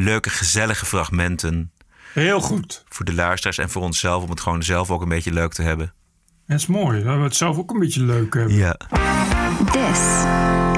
[0.00, 1.72] leuke, gezellige fragmenten.
[2.12, 2.84] Heel goed.
[2.88, 4.22] Voor de luisteraars en voor onszelf.
[4.22, 5.92] Om het gewoon zelf ook een beetje leuk te hebben.
[6.46, 7.02] Dat is mooi.
[7.02, 8.54] Dat we het zelf ook een beetje leuk hebben.
[8.54, 8.76] Ja.
[9.72, 10.00] This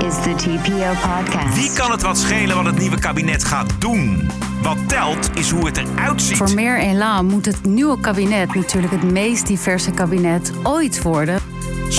[0.07, 1.55] is the TPO podcast.
[1.55, 4.31] Wie kan het wat schelen wat het nieuwe kabinet gaat doen?
[4.63, 6.37] Wat telt is hoe het eruit ziet.
[6.37, 11.42] Voor meer elan moet het nieuwe kabinet natuurlijk het meest diverse kabinet ooit worden.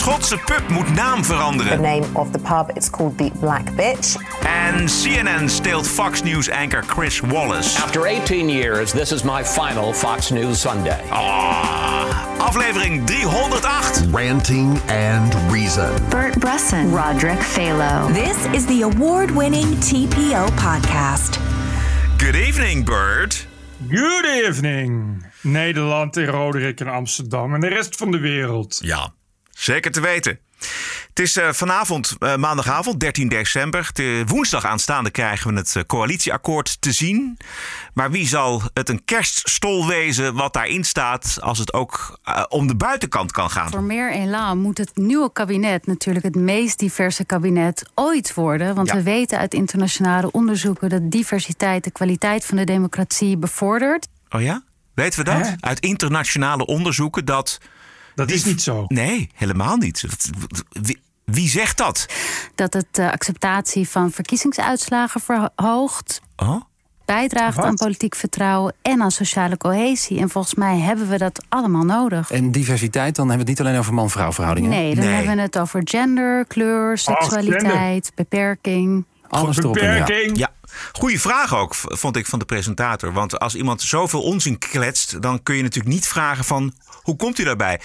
[0.04, 1.82] Schotse pub moet naam The veranderen.
[1.82, 4.16] name of the pub, it's called the Black Bitch.
[4.46, 7.82] En CNN steelt Fox News anchor Chris Wallace.
[7.84, 11.00] After 18 years, this is my final Fox News Sunday.
[11.10, 14.12] Ah, aflevering 308.
[14.14, 15.90] Ranting and Reason.
[16.10, 18.14] Bert Bresson, Roderick Phalo.
[18.14, 21.40] This is the award winning TPO podcast.
[22.18, 23.36] Good evening, Bird.
[23.90, 25.24] Good evening.
[25.42, 28.80] Nederland en Roderick en Amsterdam en de rest van de wereld.
[28.82, 29.14] Ja,
[29.64, 30.40] zeker te weten.
[31.10, 33.90] Het is eh, vanavond, eh, maandagavond, 13 december.
[33.94, 37.38] De woensdag aanstaande krijgen we het eh, coalitieakkoord te zien.
[37.94, 41.38] Maar wie zal het een kerststol wezen wat daarin staat...
[41.42, 42.20] als het ook
[42.50, 43.70] om de buitenkant kan gaan?
[43.70, 48.76] Voor meer elan moet het nieuwe kabinet natuurlijk het meest diverse kabinet ooit worden.
[48.76, 48.96] Want Ja.
[48.96, 54.08] we weten uit internationale onderzoeken dat diversiteit de kwaliteit van de democratie bevordert.
[54.30, 54.64] Oh ja?
[54.94, 55.56] Weten we dat?
[55.60, 57.60] Uit internationale onderzoeken dat...
[58.16, 58.86] Dat is niet zo.
[58.88, 60.04] Nee, helemaal niet.
[60.70, 62.06] Wie, wie zegt dat?
[62.56, 66.22] Dat het de acceptatie van verkiezingsuitslagen verhoogt.
[66.36, 66.62] Oh?
[67.06, 67.66] Bijdraagt Wat?
[67.66, 70.20] aan politiek vertrouwen en aan sociale cohesie.
[70.20, 72.32] En volgens mij hebben we dat allemaal nodig.
[72.32, 74.70] En diversiteit, dan hebben we het niet alleen over man-vrouw verhoudingen.
[74.70, 75.14] Nee, dan Nee.
[75.14, 79.06] hebben we het over gender, kleur, seksualiteit, beperking.
[79.34, 80.00] Alles erop en.
[80.00, 80.38] Beperking.
[80.38, 80.52] Ja,
[80.92, 83.14] goede vraag ook, vond ik van de presentator.
[83.14, 86.74] Want als iemand zoveel onzin kletst, dan kun je natuurlijk niet vragen van...
[87.02, 87.80] hoe komt u daarbij?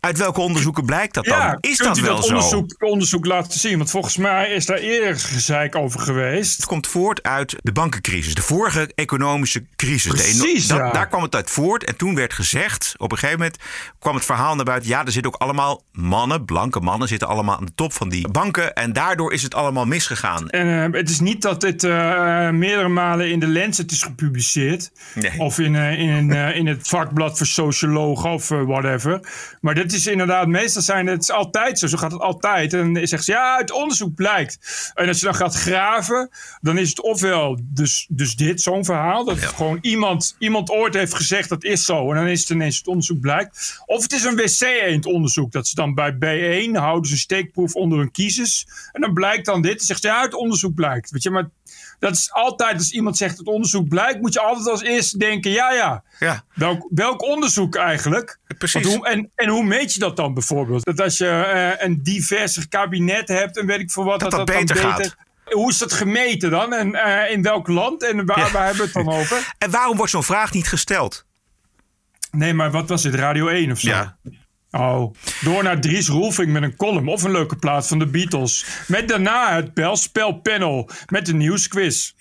[0.00, 1.38] Uit welke onderzoeken blijkt dat dan?
[1.38, 2.34] Ja, is dat u wel dat zo?
[2.34, 3.76] onderzoek, onderzoek laten zien?
[3.78, 6.56] Want volgens mij is daar eerder gezeik over geweest.
[6.56, 10.10] Het komt voort uit de bankencrisis, de vorige economische crisis.
[10.10, 10.92] De Precies, dat- ja.
[10.92, 11.84] Daar kwam het uit voort.
[11.84, 13.58] En toen werd gezegd, op een gegeven moment
[13.98, 14.88] kwam het verhaal naar buiten...
[14.90, 17.08] ja, er zitten ook allemaal mannen, blanke mannen...
[17.08, 18.74] zitten allemaal aan de top van die banken.
[18.74, 20.48] En daardoor is het allemaal misgegaan.
[20.50, 21.90] En eh, het is niet dat dit eh,
[22.50, 24.90] meerdere malen in de Lancet is gepubliceerd.
[25.14, 25.38] Nee.
[25.38, 29.20] Of in, eh, in, in het vakblad voor sociologen of whatever.
[29.60, 31.86] Maar dit is inderdaad, meestal zijn het is altijd zo.
[31.86, 32.72] Zo gaat het altijd.
[32.72, 34.58] En dan zegt ze, ja, uit onderzoek blijkt.
[34.94, 36.30] En als je dan gaat graven,
[36.60, 39.24] dan is het ofwel dus, dus dit, zo'n verhaal.
[39.24, 42.10] Dat het gewoon iemand, iemand ooit heeft gezegd, dat is zo.
[42.10, 43.82] En dan is het ineens het onderzoek blijkt.
[43.86, 45.52] Of het is een wc-eend onderzoek.
[45.52, 48.66] Dat ze dan bij B1 houden ze een steekproef onder hun kiezers.
[48.92, 49.76] En dan blijkt dan dit.
[49.76, 51.10] Dan zegt ze, ja, uit onderzoek blijkt.
[51.10, 51.48] Weet je, maar
[52.00, 55.50] dat is altijd, als iemand zegt het onderzoek blijkt, moet je altijd als eerste denken,
[55.50, 56.02] ja, ja.
[56.18, 58.38] Ja, Welk, welk onderzoek eigenlijk?
[58.58, 58.86] Precies.
[58.86, 60.84] Hoe, en, en hoe meet je dat dan bijvoorbeeld?
[60.84, 64.46] Dat als je eh, een diverser kabinet hebt en weet ik veel wat, Dat dat
[64.46, 65.16] dan beter gaat.
[65.44, 66.72] Hoe is dat gemeten dan?
[66.72, 68.02] En eh, in welk land?
[68.02, 68.50] En waar, Ja.
[68.50, 69.52] waar hebben we het dan over?
[69.58, 71.24] En waarom wordt zo'n vraag niet gesteld?
[72.30, 73.14] Nee, maar wat was het?
[73.14, 73.88] Radio 1 of zo?
[73.88, 74.16] Ja.
[74.70, 78.66] Oh, door naar Dries Roelving met een column of een leuke plaat van de Beatles.
[78.86, 82.12] Met daarna het belspelpanel met de nieuwsquiz.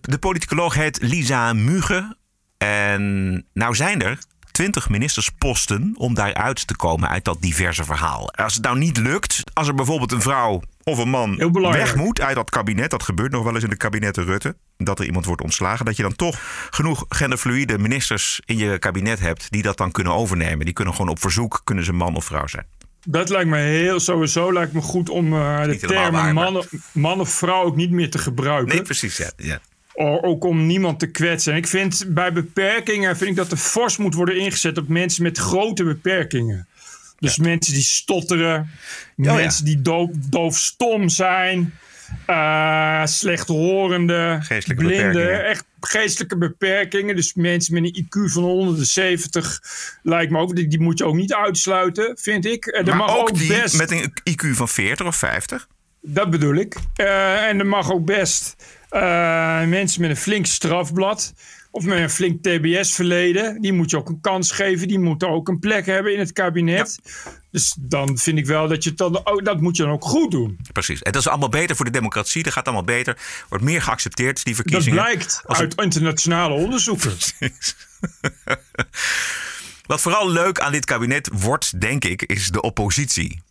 [0.00, 2.16] De politicoloog heet Lisa Muge.
[2.58, 4.18] En nou zijn er
[4.60, 8.32] twintig ministersposten om daaruit te komen uit dat diverse verhaal.
[8.32, 12.20] Als het nou niet lukt, als er bijvoorbeeld een vrouw of een man weg moet
[12.20, 15.24] uit dat kabinet, dat gebeurt nog wel eens in de kabinetten Rutte, dat er iemand
[15.24, 16.40] wordt ontslagen, dat je dan toch
[16.70, 20.64] genoeg genderfluïde ministers in je kabinet hebt die dat dan kunnen overnemen.
[20.64, 22.66] Die kunnen gewoon op verzoek, kunnen ze man of vrouw zijn.
[23.06, 27.30] Dat lijkt me heel sowieso lijkt me goed om eh, de termen man, man of
[27.30, 28.74] vrouw ook niet meer te gebruiken.
[28.74, 29.16] Nee, precies.
[29.16, 29.30] Ja.
[29.36, 29.60] ja.
[29.94, 31.52] O- Ook om niemand te kwetsen.
[31.52, 35.22] En ik vind bij beperkingen vind ik dat er fors moet worden ingezet op mensen
[35.22, 36.68] met grote beperkingen.
[37.18, 38.60] Dus mensen die stotteren,
[39.16, 39.34] Oh ja.
[39.34, 41.74] mensen die doof, doofstom zijn,
[42.26, 45.44] eh slechthorende, Geestelijke blinden, beperkingen.
[45.50, 47.16] echt geestelijke beperkingen.
[47.16, 49.60] Dus mensen met een IQ van 170
[50.02, 52.66] lijkt me ook, die, die moet je ook niet uitsluiten, vind ik.
[52.66, 55.68] En er Maar mag ook ook die best, met een IQ van 40 of 50.
[56.02, 56.76] dat bedoel ik.
[56.96, 58.64] Eh, en er mag ook best eh,
[59.68, 61.32] mensen met een flink strafblad.
[61.72, 63.60] Of met een flink TBS-verleden.
[63.60, 64.88] Die moet je ook een kans geven.
[64.88, 66.98] Die moeten ook een plek hebben in het kabinet.
[67.50, 69.26] Dus dan vind ik wel dat je dan.
[69.26, 70.58] Oh, dat moet je dan ook goed doen.
[70.72, 71.02] Precies.
[71.02, 72.42] En dat is allemaal beter voor de democratie.
[72.42, 73.18] Dat gaat allemaal beter.
[73.48, 75.02] Wordt meer geaccepteerd, die Dat verkiezingen.
[75.02, 77.12] blijkt Als uit internationale onderzoeken.
[79.86, 83.42] Wat vooral leuk aan dit kabinet wordt, denk ik, is de oppositie.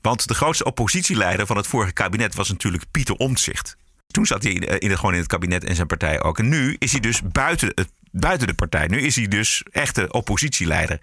[0.00, 3.76] Want de grootste oppositieleider van het vorige kabinet was natuurlijk Pieter Omtzigt.
[4.12, 6.38] Toen zat hij in, het- gewoon in het kabinet en zijn partij ook.
[6.38, 8.86] En nu is hij dus buiten, het, buiten de partij.
[8.86, 10.98] Nu is hij dus echte oppositieleider.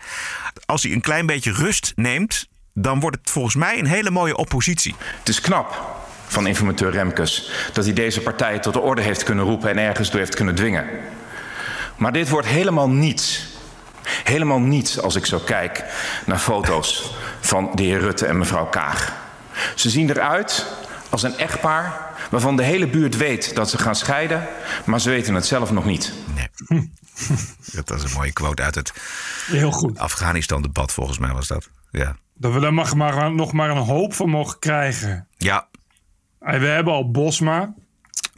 [0.65, 4.37] Als hij een klein beetje rust neemt, dan wordt het volgens mij een hele mooie
[4.37, 4.95] oppositie.
[5.19, 5.97] Het is knap
[6.27, 10.09] van informateur Remkes dat hij deze partij tot de orde heeft kunnen roepen en ergens
[10.09, 10.87] door heeft kunnen dwingen.
[11.95, 13.47] Maar dit wordt helemaal niets.
[14.23, 15.83] Helemaal niets als ik zo kijk
[16.25, 19.13] naar foto's van de heer Rutte en mevrouw Kaag.
[19.75, 20.65] Ze zien eruit
[21.09, 24.47] als een echtpaar waarvan de hele buurt weet dat ze gaan scheiden,
[24.85, 26.13] maar ze weten het zelf nog niet.
[26.35, 26.91] Nee.
[27.75, 28.93] dat was een mooie quote uit het
[29.47, 29.97] Heel goed.
[29.97, 31.69] Afghanistan-debat, volgens mij was dat.
[31.91, 32.15] Ja.
[32.33, 35.27] Dat we daar mag maar, nog maar een hoop van mogen krijgen.
[35.37, 35.67] Ja.
[36.39, 37.73] En we hebben al Bosma.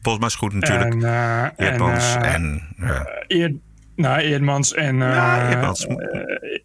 [0.01, 0.93] Bosma is goed natuurlijk.
[0.93, 2.75] En, uh, Eerdmans en, uh, en...
[2.77, 3.23] ja.
[3.27, 3.55] Eer,
[3.95, 5.88] nou, Eerdmans en, uh, Ja, Eerdmans.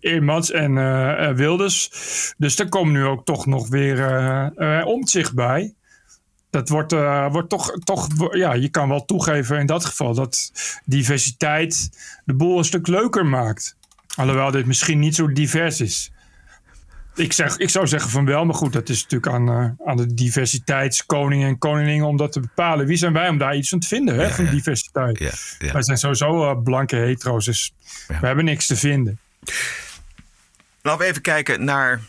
[0.01, 1.91] Eerdmans en uh, Wilders.
[2.39, 3.99] Dus er komt nu ook toch nog weer
[4.57, 5.75] uh, omzicht bij.
[6.57, 10.53] Dat wordt, uh, wordt toch, toch, ja, je kan wel toegeven in dat geval dat
[10.85, 11.91] diversiteit
[12.25, 13.77] de boel een stuk leuker maakt.
[14.15, 16.13] Alhoewel dit misschien niet zo divers is.
[17.15, 19.97] Ik, zeg, ik zou zeggen van wel, maar goed, dat is natuurlijk aan, uh, aan
[19.97, 22.87] de diversiteitskoningen en koningen om dat te bepalen.
[22.87, 24.51] Wie zijn wij om daar iets van te vinden, hè, Ja, van ja.
[24.51, 25.19] diversiteit?
[25.59, 25.73] Ja.
[25.73, 27.73] Wij zijn sowieso uh, blanke hetero's, dus
[28.07, 29.19] we hebben niks te vinden.
[30.83, 32.01] Laten we even kijken naar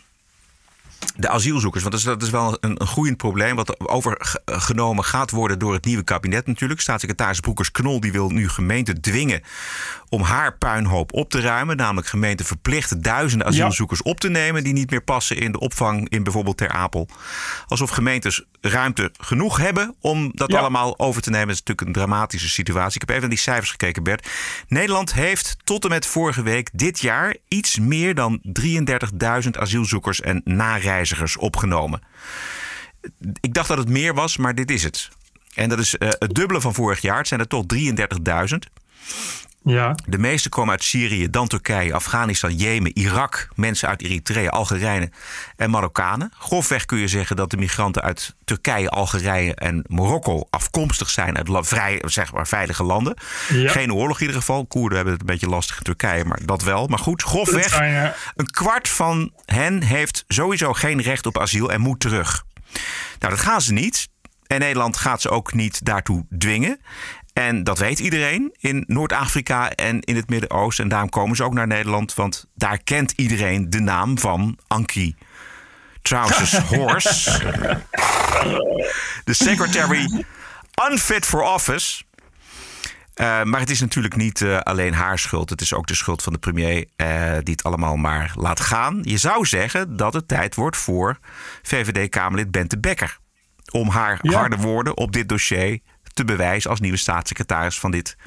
[1.16, 1.84] de asielzoekers.
[1.84, 3.56] Want dat is, dat is wel een, een groeiend probleem.
[3.56, 6.82] Wat overgenomen gaat worden door het nieuwe kabinet natuurlijk.
[6.82, 9.42] Staatssecretaris Broekers-Knol die wil nu gemeenten dwingen
[10.10, 11.78] om haar puinhoop op te ruimen.
[11.78, 14.64] Namelijk gemeenten verplichten duizenden asielzoekers op te nemen...
[14.64, 17.08] die niet meer passen in de opvang in bijvoorbeeld Ter Apel.
[17.68, 20.60] Alsof gemeentes ruimte genoeg hebben om dat Ja.
[20.60, 21.48] allemaal over te nemen.
[21.48, 22.94] Dat is natuurlijk een dramatische situatie.
[22.94, 24.28] Ik heb even naar die cijfers gekeken, Bert.
[24.68, 27.36] Nederland heeft tot en met vorige week dit jaar...
[27.48, 30.42] iets meer dan 33.000 asielzoekers en
[30.88, 32.02] nareizigers opgenomen.
[33.40, 35.10] Ik dacht dat het meer was, maar dit is het.
[35.54, 37.18] En dat is eh, het dubbele van vorig jaar.
[37.18, 38.58] Het zijn er toch 33.000.
[39.68, 45.12] Ja, De meeste komen uit Syrië, dan Turkije, Afghanistan, Jemen, Irak, mensen uit Eritrea, Algerije
[45.56, 46.32] en Marokkanen.
[46.38, 51.68] Grofweg kun je zeggen dat de migranten uit Turkije, Algerije en Marokko afkomstig zijn uit
[51.68, 53.18] vrij, zeg maar, veilige landen.
[53.50, 53.72] Ja.
[53.72, 54.66] Geen oorlog in ieder geval.
[54.66, 56.88] Koerden hebben het een beetje lastig in Turkije, maar dat wel.
[56.88, 61.82] Maar goed, grofweg, zijn, een kwart van hen heeft sowieso geen recht op asiel en
[61.82, 62.44] moet terug.
[63.20, 64.08] Nou, dat gaan ze niet.
[64.48, 66.80] En Nederland gaat ze ook niet daartoe dwingen.
[67.38, 70.84] En dat weet iedereen in Noord-Afrika en in het Midden-Oosten.
[70.84, 75.16] En daarom komen ze ook naar Nederland, want daar kent iedereen de naam van Ankie
[76.02, 77.32] Trousers Horse.
[79.24, 80.24] De secretary
[80.90, 82.04] unfit for office.
[83.16, 85.50] Uh, maar het is natuurlijk niet uh, alleen haar schuld.
[85.50, 89.00] Het is ook de schuld van de premier uh, die het allemaal maar laat gaan.
[89.02, 91.20] Je zou zeggen dat het tijd wordt voor
[91.62, 93.18] VVD-Kamerlid Bente Bekker.
[93.72, 94.32] Om haar ja.
[94.32, 95.80] harde woorden op dit dossier
[96.18, 98.18] te bewijzen als nieuwe staatssecretaris van dit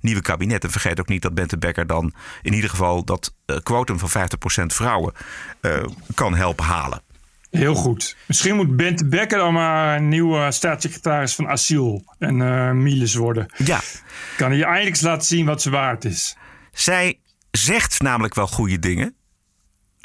[0.00, 0.64] nieuwe kabinet.
[0.64, 2.12] En vergeet ook niet dat Bente Bekker dan
[2.42, 4.28] in ieder geval dat uh, quotum van
[4.62, 5.12] 50% vrouwen
[5.60, 5.84] uh,
[6.14, 7.02] kan helpen halen.
[7.50, 8.16] Heel goed.
[8.26, 13.46] Misschien moet Bente Bekker dan maar een nieuwe staatssecretaris van asiel en uh, Miles worden.
[13.56, 13.80] Ja.
[14.36, 16.36] Kan hij eindelijk eens laten zien wat ze waard is.
[16.72, 17.18] Zij
[17.50, 19.14] zegt namelijk wel goede dingen.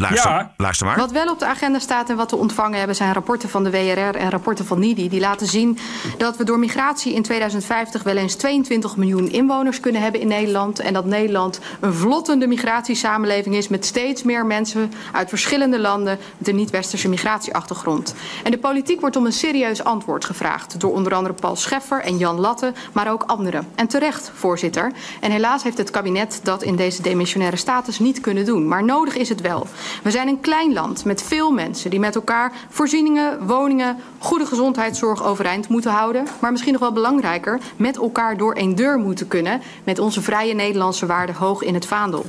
[0.10, 0.52] Luister, ja.
[0.58, 0.98] luister maar.
[0.98, 3.70] Wat wel op de agenda staat en wat we ontvangen hebben zijn rapporten van de
[3.70, 5.10] WRR en rapporten van NIDI.
[5.10, 5.78] Die laten zien
[6.18, 10.80] dat we door migratie in 2050 wel eens 22 miljoen inwoners kunnen hebben in Nederland.
[10.80, 16.48] En dat Nederland een vlottende migratiesamenleving is met steeds meer mensen uit verschillende landen met
[16.48, 18.16] een niet-westerse migratieachtergrond.
[18.44, 22.18] En de politiek wordt om een serieus antwoord gevraagd door onder andere Paul Scheffer en
[22.18, 23.68] Jan Latte, maar ook anderen.
[23.76, 24.92] En terecht, voorzitter.
[25.20, 28.68] En helaas heeft het kabinet dat in deze demissionaire status niet kunnen doen.
[28.68, 29.68] Maar nodig is het wel.
[30.04, 35.24] We zijn een klein land met veel mensen die met elkaar voorzieningen, woningen, goede gezondheidszorg
[35.24, 36.28] overeind moeten houden.
[36.40, 40.54] Maar misschien nog wel belangrijker, met elkaar door één deur moeten kunnen met onze vrije
[40.54, 42.26] Nederlandse waarden hoog in het vaandel.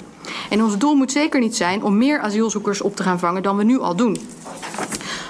[0.51, 3.57] En ons doel moet zeker niet zijn om meer asielzoekers op te gaan vangen dan
[3.57, 4.19] we nu al doen.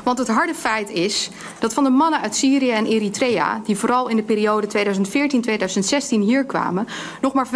[0.05, 4.09] Want het harde feit is dat van de mannen uit Syrië en Eritrea, die vooral
[4.09, 6.87] in de periode 2014-2016 hier kwamen,
[7.21, 7.51] nog maar 25%,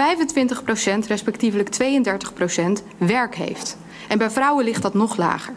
[1.07, 1.69] respectievelijk
[2.81, 3.77] 32% werk heeft.
[4.09, 5.55] En bij vrouwen ligt dat nog lager.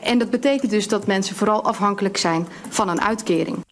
[0.00, 3.64] En dat betekent dus dat mensen vooral afhankelijk zijn van een uitkering.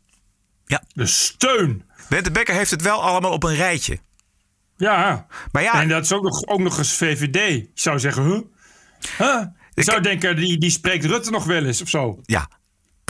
[0.67, 1.85] Ja, de steun.
[2.09, 3.99] Bente Bekker heeft het wel allemaal op een rijtje.
[4.77, 5.81] Ja, maar ja.
[5.81, 7.35] En dat is ook nog, ook nog eens VVD.
[7.35, 8.41] Je zou zeggen, huh?
[9.19, 9.45] huh?
[9.75, 12.21] Je zou denken, die, die spreekt Rutte nog wel eens of zo.
[12.23, 12.49] Ja,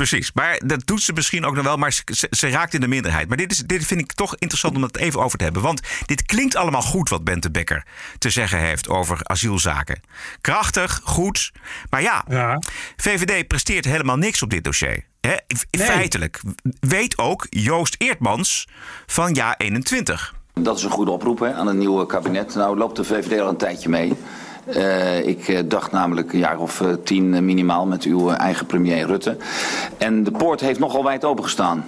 [0.00, 2.88] Precies, maar dat doet ze misschien ook nog wel, maar ze, ze, raakt in de
[2.88, 3.28] minderheid.
[3.28, 5.62] Maar dit, is, dit vind ik toch interessant om het even over te hebben.
[5.62, 7.86] Want dit klinkt allemaal goed wat Bente Bekker
[8.18, 10.00] te zeggen heeft over asielzaken.
[10.40, 11.52] Krachtig, goed.
[11.90, 12.58] Maar ja, ja.
[12.96, 15.04] VVD presteert helemaal niks op dit dossier.
[15.20, 15.86] He, nee.
[15.86, 16.40] Feitelijk
[16.80, 18.68] weet ook Joost Eertmans
[19.06, 20.34] van Ja 21.
[20.54, 22.54] Dat is een goede oproep hè, aan het nieuwe kabinet.
[22.54, 24.12] Nou loopt de VVD al een tijdje mee.
[24.66, 29.06] Uh, ik uh, dacht namelijk een jaar of uh, tien minimaal met uw eigen premier
[29.06, 29.36] Rutte.
[29.98, 31.84] En de poort heeft nogal wijd opengestaan.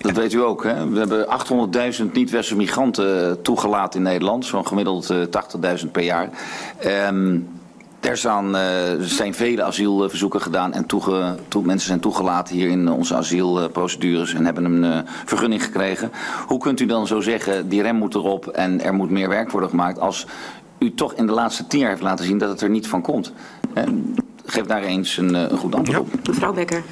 [0.00, 0.64] Dat weet u ook.
[0.64, 0.88] Hè?
[0.88, 4.46] We hebben 800.000 niet-westerse migranten toegelaten in Nederland.
[4.46, 6.30] Zo'n gemiddeld 80.000 per jaar.
[6.86, 7.48] Um,
[8.00, 8.16] er
[9.00, 14.44] zijn, vele asielverzoeken gedaan en toege, to, mensen zijn toegelaten hier in onze asielprocedures en
[14.44, 16.10] hebben een vergunning gekregen.
[16.46, 19.50] Hoe kunt u dan zo zeggen, die rem moet erop en er moet meer werk
[19.50, 20.26] worden gemaakt als
[20.78, 23.02] u toch in de laatste tien jaar heeft laten zien dat het er niet van
[23.02, 23.32] komt?
[23.74, 24.14] En
[24.44, 26.28] geef daar eens een, een goed antwoord op.
[26.28, 26.82] Mevrouw Becker.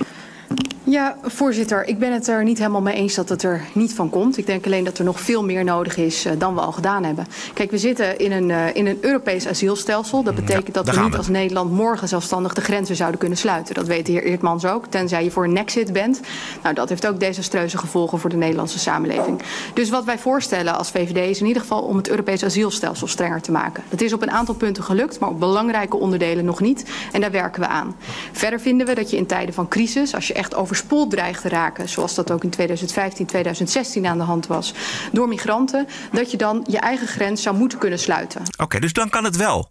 [0.94, 1.86] Ja, voorzitter.
[1.86, 4.38] Ik ben het er niet helemaal mee eens dat het er niet van komt.
[4.38, 7.04] Ik denk alleen dat er nog veel meer nodig is uh, dan we al gedaan
[7.04, 7.26] hebben.
[7.54, 10.22] Kijk, we zitten in een, uh, in een Europees asielstelsel.
[10.22, 11.16] Dat betekent ja, dat we niet we.
[11.16, 13.74] als Nederland morgen zelfstandig de grenzen zouden kunnen sluiten.
[13.74, 16.20] Dat weet de heer Eertmans ook, tenzij je voor een nexit bent.
[16.62, 19.42] Nou, dat heeft ook desastreuze gevolgen voor de Nederlandse samenleving.
[19.74, 23.40] Dus wat wij voorstellen als VVD is in ieder geval om het Europees asielstelsel strenger
[23.40, 23.82] te maken.
[23.88, 26.84] Dat is op een aantal punten gelukt, maar op belangrijke onderdelen nog niet.
[27.12, 27.96] En daar werken we aan.
[28.32, 31.42] Verder vinden we dat je in tijden van crisis, als je echt over overspoeld dreigt
[31.42, 34.74] te raken, zoals dat ook in 2015, 2016 aan de hand was,
[35.12, 38.42] door migranten, dat je dan je eigen grens zou moeten kunnen sluiten.
[38.60, 39.68] Oké, dus dan kan het wel.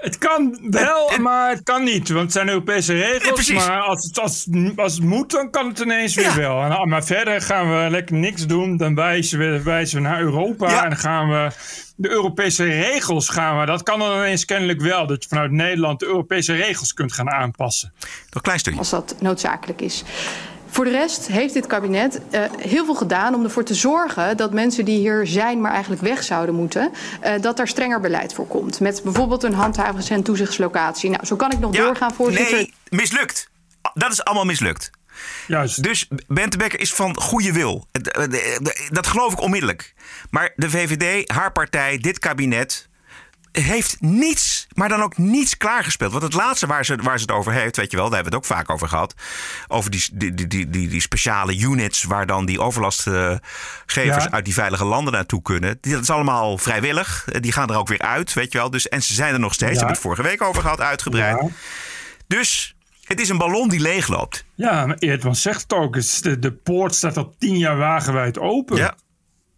[0.00, 2.08] Het kan wel, het, het, maar het kan niet.
[2.08, 3.46] Want het zijn Europese regels.
[3.46, 6.22] Ja, maar als het, als, als het moet, dan kan het ineens ja.
[6.22, 6.62] weer wel.
[6.62, 8.76] En, maar verder gaan we lekker niks doen.
[8.76, 10.70] Dan wijzen we, wijzen we naar Europa.
[10.70, 10.82] Ja.
[10.82, 11.50] En dan gaan we
[11.96, 13.66] de Europese regels gaan we.
[13.66, 15.06] Dat kan dan ineens kennelijk wel.
[15.06, 17.92] Dat je vanuit Nederland de Europese regels kunt gaan aanpassen.
[17.98, 18.78] Nog een klein stukje.
[18.78, 20.04] Als dat noodzakelijk is.
[20.70, 24.52] Voor de rest heeft dit kabinet uh, heel veel gedaan om ervoor te zorgen dat
[24.52, 26.92] mensen die hier zijn, maar eigenlijk weg zouden moeten,
[27.24, 28.80] uh, dat daar strenger beleid voor komt.
[28.80, 31.10] Met bijvoorbeeld een handhavings- en toezichtslocatie.
[31.10, 32.56] Nou, zo kan ik nog ja, doorgaan, voorzitter.
[32.56, 33.48] Nee, mislukt.
[33.94, 34.90] Dat is allemaal mislukt.
[35.46, 35.82] Juist.
[35.82, 37.86] Dus Bente Becker is van goede wil.
[38.88, 39.94] Dat geloof ik onmiddellijk.
[40.30, 42.88] Maar de VVD, haar partij, dit kabinet
[43.52, 46.10] heeft niets, maar dan ook niets klaargespeeld.
[46.12, 48.32] Want het laatste waar ze, waar ze het over heeft, weet je wel, daar hebben
[48.32, 49.14] we het ook vaak over gehad.
[49.68, 54.30] Over die, die, die, die, die speciale units waar dan die overlastgevers ja.
[54.30, 55.78] uit die veilige landen naartoe kunnen.
[55.80, 57.24] Dat is allemaal vrijwillig.
[57.40, 58.70] Die gaan er ook weer uit, weet je wel.
[58.70, 59.76] Dus, en ze zijn er nog steeds, ja.
[59.78, 61.40] hebben het vorige week over gehad, uitgebreid.
[61.40, 61.48] Ja.
[62.26, 64.44] Dus het is een ballon die leegloopt.
[64.54, 65.94] Ja, maar Eerdman zegt het ook.
[66.22, 68.76] De, de poort staat al tien jaar wagenwijd open.
[68.76, 68.94] Ja.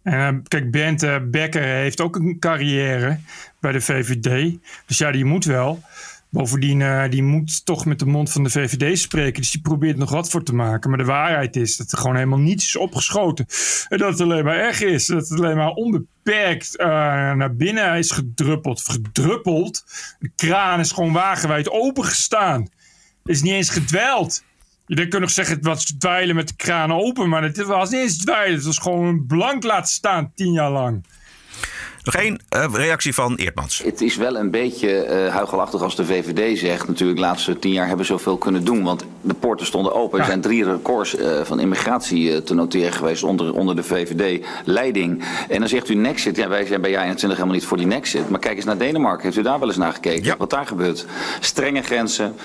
[0.03, 3.19] En kijk, Bente Becker heeft ook een carrière
[3.63, 4.57] bij de VVD.
[4.85, 5.81] Dus ja, die moet wel.
[6.29, 9.41] Bovendien, uh, die moet toch met de mond van de VVD spreken.
[9.41, 10.89] Dus die probeert nog wat voor te maken.
[10.89, 13.45] Maar de waarheid is dat er gewoon helemaal niets is opgeschoten.
[13.89, 15.05] En dat het alleen maar erg is.
[15.05, 16.85] Dat het alleen maar onbeperkt uh,
[17.33, 18.81] naar binnen is gedruppeld.
[18.81, 19.83] Gedruppeld.
[20.19, 22.67] De kraan is gewoon wagenwijd opengestaan.
[23.25, 24.43] Is niet eens gedweld.
[24.85, 27.29] Je kunt nog zeggen, het was dweilen met de kraan open.
[27.29, 28.55] Maar het was niet eens dweilen.
[28.55, 31.05] Het was gewoon blank laten staan tien jaar lang.
[32.03, 33.81] Nog één uh, reactie van Eertmans.
[33.83, 36.87] Het is wel een beetje uh, huigelachtig als de VVD zegt.
[36.87, 38.83] Natuurlijk, de laatste tien jaar hebben we zoveel kunnen doen.
[38.83, 40.17] Want de poorten stonden open.
[40.17, 40.23] Ja.
[40.23, 45.23] Er zijn drie records uh, van immigratie te noteren geweest onder, onder de VVD-leiding.
[45.49, 46.35] En dan zegt u Nexit.
[46.35, 48.29] Ja, wij zijn bij JA21 helemaal niet voor die Nexit.
[48.29, 49.23] Maar kijk eens naar Denemarken.
[49.23, 50.23] Heeft u daar wel eens naar gekeken?
[50.23, 50.35] Ja.
[50.37, 51.05] Wat daar gebeurt?
[51.39, 52.35] Strenge grensen,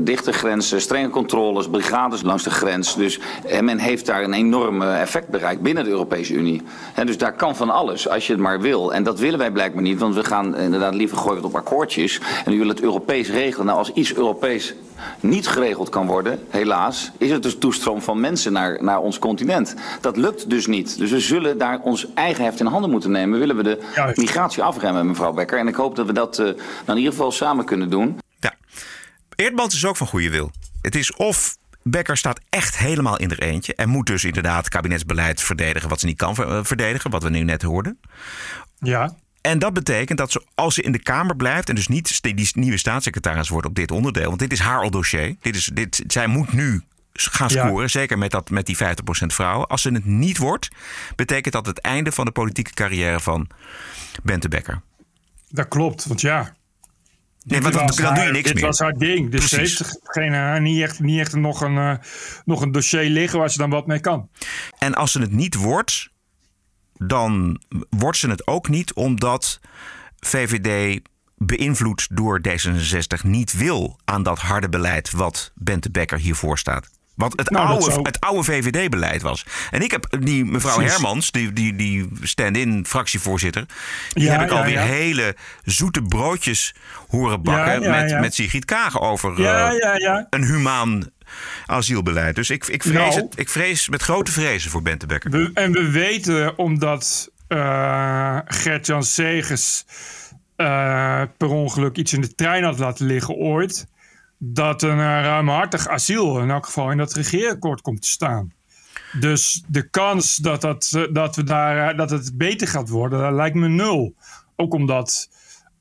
[0.00, 2.96] dichte grenzen, strenge controles, brigades langs de grens.
[2.96, 3.20] Dus
[3.60, 6.62] men heeft daar een enorm effect bereikt binnen de Europese Unie.
[6.94, 8.94] En dus daar kan van alles als je het maar wil.
[8.94, 12.20] En dat willen wij blijkbaar niet, want we gaan inderdaad liever gooien op akkoordjes.
[12.44, 13.66] En u wil het Europees regelen.
[13.66, 14.74] Nou, als iets Europees
[15.20, 19.74] niet geregeld kan worden, helaas, is het dus toestroom van mensen naar, naar ons continent.
[20.00, 20.98] Dat lukt dus niet.
[20.98, 23.38] Dus we zullen daar ons eigen heft in handen moeten nemen.
[23.38, 24.16] Willen we de Juist.
[24.16, 25.58] migratie afremmen, mevrouw Becker.
[25.58, 28.18] En ik hoop dat we dat uh, nou in ieder geval samen kunnen doen.
[28.40, 28.54] Ja.
[29.34, 30.50] Eerdmans is ook van goede wil.
[30.82, 33.74] Het is of Becker staat echt helemaal in er eentje.
[33.74, 36.34] En moet dus inderdaad kabinetsbeleid verdedigen wat ze niet kan
[36.64, 37.10] verdedigen.
[37.10, 38.00] Wat we nu net hoorden.
[38.78, 39.14] Ja.
[39.40, 42.50] En dat betekent dat ze, als ze in de Kamer blijft en dus niet die
[42.52, 45.36] nieuwe staatssecretaris wordt op dit onderdeel, want dit is haar al dossier.
[45.40, 46.82] Dit is, dit, zij moet nu
[47.12, 47.88] gaan scoren, ja.
[47.88, 48.80] zeker met, dat, met die 50%
[49.26, 49.66] vrouwen.
[49.66, 50.68] Als ze het niet wordt,
[51.16, 53.48] betekent dat het einde van de politieke carrière van
[54.22, 54.82] Bente Becker.
[55.48, 56.54] Dat klopt, want ja,
[57.44, 58.64] Nee, want dan, dan doe je niks dit meer.
[58.64, 59.30] was haar ding.
[59.30, 59.76] Dus Precies.
[59.76, 61.94] ze heeft geen, uh, niet echt, niet echt nog, een, uh,
[62.44, 64.28] nog een dossier liggen waar ze dan wat mee kan.
[64.78, 66.10] En als ze het niet wordt,
[66.96, 69.60] dan wordt ze het ook niet omdat
[70.20, 71.00] VVD
[71.36, 76.90] beïnvloed door D66 niet wil aan dat harde beleid wat Bente Becker hiervoor staat.
[77.14, 78.02] Wat het, nou, oude, zou...
[78.02, 79.46] het oude VVD-beleid was.
[79.70, 80.92] En ik heb die mevrouw Precies.
[80.92, 83.66] Hermans, die, die, die stand-in fractievoorzitter.
[84.12, 84.86] Die ja, heb ik alweer ja, ja.
[84.86, 86.74] hele zoete broodjes
[87.08, 87.90] horen bakken.
[87.90, 89.70] met, met Sigrid Kaag over uh,
[90.30, 91.10] een humaan
[91.66, 92.34] asielbeleid.
[92.34, 95.30] Dus ik, ik, vrees nou, het, ik vrees met grote vrezen voor Bente Becker.
[95.30, 99.84] We, en we weten omdat uh, Gert-Jan Segers
[100.56, 103.86] uh, per ongeluk iets in de trein had laten liggen ooit
[104.42, 108.52] dat een uh, ruimhartig asiel in elk geval in dat regeerakkoord komt te staan.
[109.20, 113.32] Dus de kans dat, dat, eh, dat, we daar, dat het beter gaat worden, dat
[113.32, 114.14] lijkt me nul.
[114.56, 115.30] Ook omdat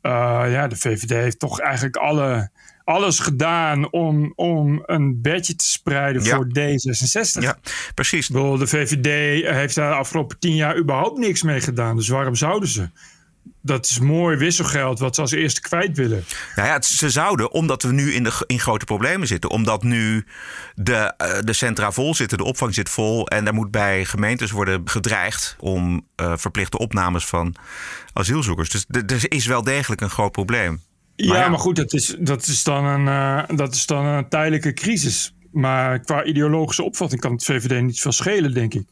[0.01, 2.49] ja, de VVD heeft toch eigenlijk alle
[2.89, 7.41] alles gedaan om, om een bedje te spreiden voor D66.
[7.41, 7.57] Ja,
[7.93, 8.27] precies.
[8.27, 9.05] De VVD
[9.45, 11.95] heeft daar de afgelopen tien jaar überhaupt niks mee gedaan.
[11.95, 12.89] Dus waarom zouden ze?
[13.61, 16.23] Dat is mooi wisselgeld wat ze als eerste kwijt willen.
[16.55, 19.49] Nou ja, ze zouden, omdat we nu in, de, in grote problemen zitten.
[19.49, 20.25] Omdat nu
[20.75, 23.27] de, uh, de centra vol zitten, de opvang zit vol.
[23.27, 27.55] En er moet bij gemeentes worden gedreigd om uh, verplichte opnames van
[28.13, 28.69] asielzoekers.
[28.69, 30.81] Dus er is wel degelijk een groot probleem.
[31.15, 34.73] Ja, maar, goed, dat is, dat, is dan een, uh, dat is dan een tijdelijke
[34.73, 35.33] crisis.
[35.51, 38.86] Maar qua ideologische opvatting kan het VVD niet veel schelen, denk ik.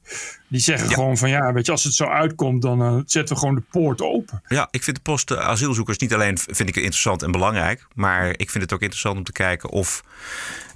[0.48, 3.42] Die zeggen gewoon van ja, weet je, als het zo uitkomt, dan uh, zetten we
[3.42, 4.42] gewoon de poort open.
[4.48, 8.50] Ja, ik vind de post asielzoekers niet alleen vind ik interessant en belangrijk, maar ik
[8.50, 10.04] vind het ook interessant om te kijken of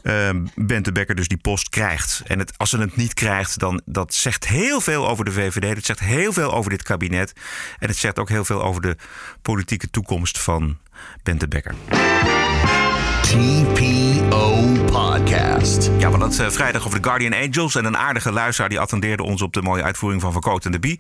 [0.03, 2.21] uh, Bente Becker dus die post krijgt.
[2.27, 5.75] En het, als ze het niet krijgt, dan dat zegt heel veel over de VVD.
[5.75, 7.33] Dat zegt heel veel over dit kabinet.
[7.79, 8.95] En het zegt ook heel veel over de
[9.41, 10.77] politieke toekomst van
[11.23, 11.75] Bente Becker.
[13.21, 15.85] TPO Podcast.
[15.85, 17.75] Ja, we hadden het uh, vrijdag over de Guardian Angels.
[17.75, 20.79] En een aardige luisteraar die attendeerde ons op de mooie uitvoering van Van en de
[20.79, 20.99] Bie.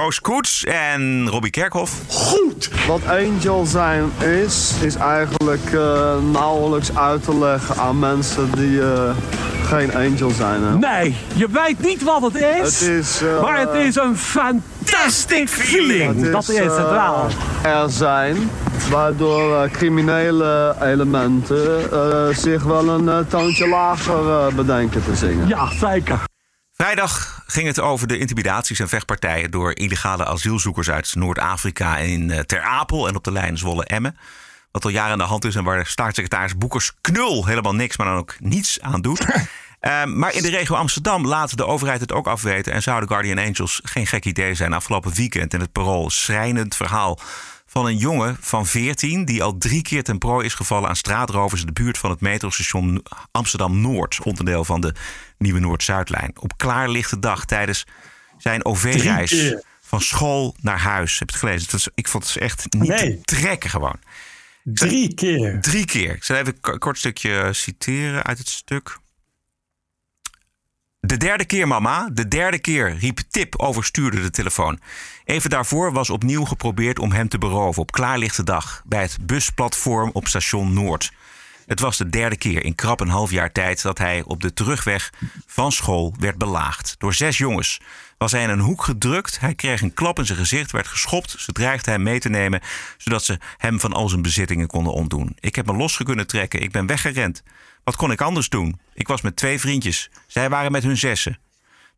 [0.00, 1.92] Koos Koets en Robbie Kerkhoff.
[2.08, 2.70] Goed!
[2.86, 9.10] Wat angel zijn is, is eigenlijk uh, nauwelijks uit te leggen aan mensen die uh,
[9.64, 10.62] geen angel zijn.
[10.62, 10.78] Hè?
[10.78, 12.80] Nee, je weet niet wat het is.
[12.80, 16.24] Het is uh, maar het is een fantastic feeling.
[16.24, 17.26] Is, dat is het wel.
[17.62, 18.50] Er zijn,
[18.90, 25.48] waardoor criminele elementen zich wel een toontje lager bedenken te zingen.
[25.48, 26.18] Ja, zeker.
[26.72, 32.38] Vrijdag ging het over de intimidaties en vechtpartijen door illegale asielzoekers uit Noord-Afrika in uh,
[32.38, 34.16] Ter Apel en op de lijn Zwolle-Emmen.
[34.70, 38.06] Wat al jaren aan de hand is en waar staatssecretaris Boekers Knul helemaal niks, maar
[38.06, 39.26] dan ook niets aan doet.
[39.80, 43.38] um, maar in de regio Amsterdam laat de overheid het ook afweten en zouden Guardian
[43.38, 44.72] Angels geen gek idee zijn.
[44.72, 47.18] Afgelopen weekend in het Parool schrijnend verhaal
[47.76, 51.60] van een jongen van 14 die al drie keer ten prooi is gevallen aan straatrovers
[51.60, 54.94] in de buurt van het metrostation Amsterdam Noord, onderdeel van de
[55.38, 56.32] nieuwe Noord-Zuidlijn.
[56.40, 57.86] Op klaarlichte dag tijdens
[58.38, 61.18] zijn OV-reis van school naar huis.
[61.18, 61.70] Heb je het gelezen?
[61.70, 63.98] Dat is, ik vond het echt niet te trekken gewoon.
[64.64, 65.60] Drie keer.
[65.60, 66.14] Drie keer.
[66.14, 68.98] Ik zal even een kort stukje citeren uit het stuk.
[71.06, 74.80] De derde keer, mama, de derde keer, riep Tip overstuurde de telefoon.
[75.24, 80.10] Even daarvoor was opnieuw geprobeerd om hem te beroven op klaarlichte dag bij het busplatform
[80.12, 81.12] op station Noord.
[81.66, 84.52] Het was de derde keer in krap een half jaar tijd dat hij op de
[84.52, 85.12] terugweg
[85.46, 86.94] van school werd belaagd.
[86.98, 87.80] Door zes jongens
[88.18, 89.40] was hij in een hoek gedrukt.
[89.40, 91.34] Hij kreeg een klap in zijn gezicht, werd geschopt.
[91.38, 92.60] Ze dreigden hem mee te nemen,
[92.96, 95.36] zodat ze hem van al zijn bezittingen konden ontdoen.
[95.40, 96.62] Ik heb me los kunnen trekken.
[96.62, 97.42] Ik ben weggerend.
[97.84, 98.80] Wat kon ik anders doen?
[98.94, 100.10] Ik was met twee vriendjes.
[100.26, 101.38] Zij waren met hun zessen.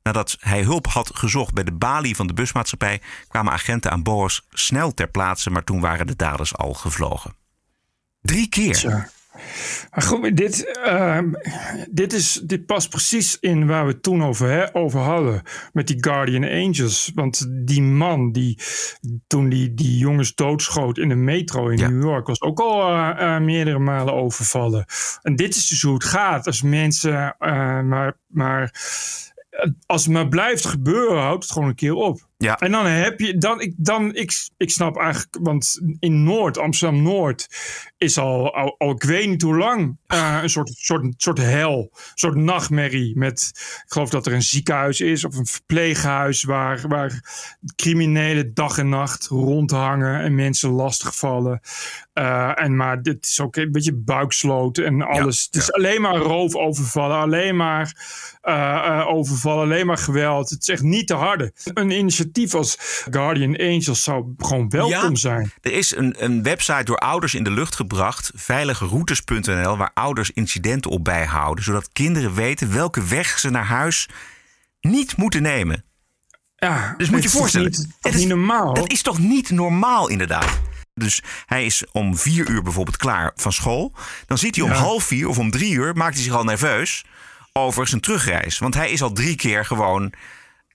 [0.03, 4.47] Nadat hij hulp had gezocht bij de balie van de busmaatschappij, kwamen agenten aan Boas
[4.51, 7.35] snel ter plaatse, maar toen waren de daders al gevlogen.
[8.23, 9.11] Drie keer.
[9.91, 11.19] Maar goed, dit, uh,
[11.91, 15.43] dit, is, dit past precies in waar we het toen over, hè, over hadden.
[15.73, 17.13] Met die Guardian Angels.
[17.15, 18.59] Want die man die
[19.27, 22.27] toen die, die jongens doodschoot in de metro in New York...
[22.27, 24.85] was ook al uh, uh, meerdere malen overvallen.
[25.23, 26.47] En dit is dus hoe het gaat.
[26.47, 27.37] Als mensen
[27.89, 28.17] maar...
[28.27, 28.73] maar
[29.87, 32.28] als het maar blijft gebeuren, houdt het gewoon een keer op.
[32.41, 32.59] Ja.
[32.59, 37.03] En dan heb je, dan, ik, dan, ik, ik snap eigenlijk, want in Noord, Amsterdam
[37.03, 37.49] Noord,
[37.97, 41.91] is al, al, al ik weet niet hoe lang, uh, een soort, soort, soort hel,
[41.93, 43.17] een soort nachtmerrie.
[43.17, 47.23] Met, ik geloof dat er een ziekenhuis is of een verpleeghuis waar, waar
[47.77, 51.61] criminelen dag en nacht rondhangen en mensen lastigvallen.
[52.15, 55.45] Uh, en maar dit is ook een beetje buiksloten en alles.
[55.45, 57.97] het is alleen maar roofovervallen, alleen maar
[58.43, 60.51] uh, overvallen, alleen maar geweld.
[60.51, 61.53] Het is echt niet te harde.
[61.75, 62.77] Een initiatief als
[63.11, 65.53] Guardian Angels zou gewoon welkom zijn.
[65.61, 70.91] Er is een, een website door ouders in de lucht gebracht, veiligeroutes.nl, waar ouders incidenten
[70.91, 74.09] op bijhouden, zodat kinderen weten welke weg ze naar huis
[74.81, 75.85] niet moeten nemen.
[76.57, 77.71] Ja, dus moet je voorstellen.
[77.71, 78.75] Niet, dat is niet normaal.
[78.75, 80.61] Dat is toch niet normaal, inderdaad.
[80.95, 83.95] Dus hij is om vier uur bijvoorbeeld klaar van school.
[84.27, 87.05] Dan ziet hij om half vier of om drie uur, maakt hij zich al nerveus
[87.53, 88.59] over zijn terugreis.
[88.59, 90.13] Want hij is al drie keer gewoon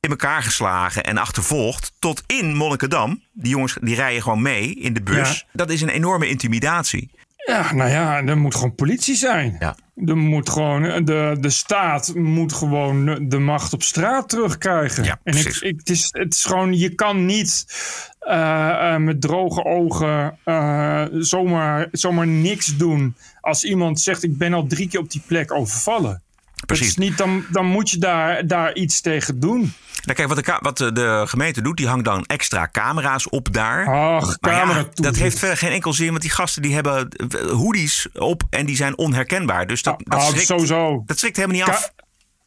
[0.04, 3.22] in elkaar geslagen en achtervolgd tot in Monnikendam.
[3.34, 5.46] Die jongens die rijden gewoon mee in de bus.
[5.54, 7.12] Dat is een enorme intimidatie.
[7.46, 9.56] Ja, nou ja, er moet gewoon politie zijn.
[9.60, 9.76] Ja.
[10.06, 15.04] Er moet gewoon, de, de staat moet gewoon de macht op straat terugkrijgen.
[15.04, 17.66] Ja, en ik, ik, het, is, het is gewoon, je kan niet
[18.22, 23.16] uh, uh, met droge ogen uh, zomaar, zomaar niks doen.
[23.42, 26.22] Als iemand zegt, ik ben al drie keer op die plek overvallen.
[26.66, 26.88] Precies.
[26.88, 29.74] is niet, dan, dan moet je daar, daar iets tegen doen.
[30.04, 33.88] Nou, kijk, wat de, wat de gemeente doet, die hangt dan extra camera's op daar.
[33.88, 37.08] Ach, camera ja, Dat heeft verder geen enkel zin, want die gasten die hebben
[37.52, 39.68] hoodies op en die zijn onherkenbaar.
[39.68, 41.04] Dus dat, dat, ah, schrikt, sowieso.
[41.06, 41.92] dat schrikt helemaal niet af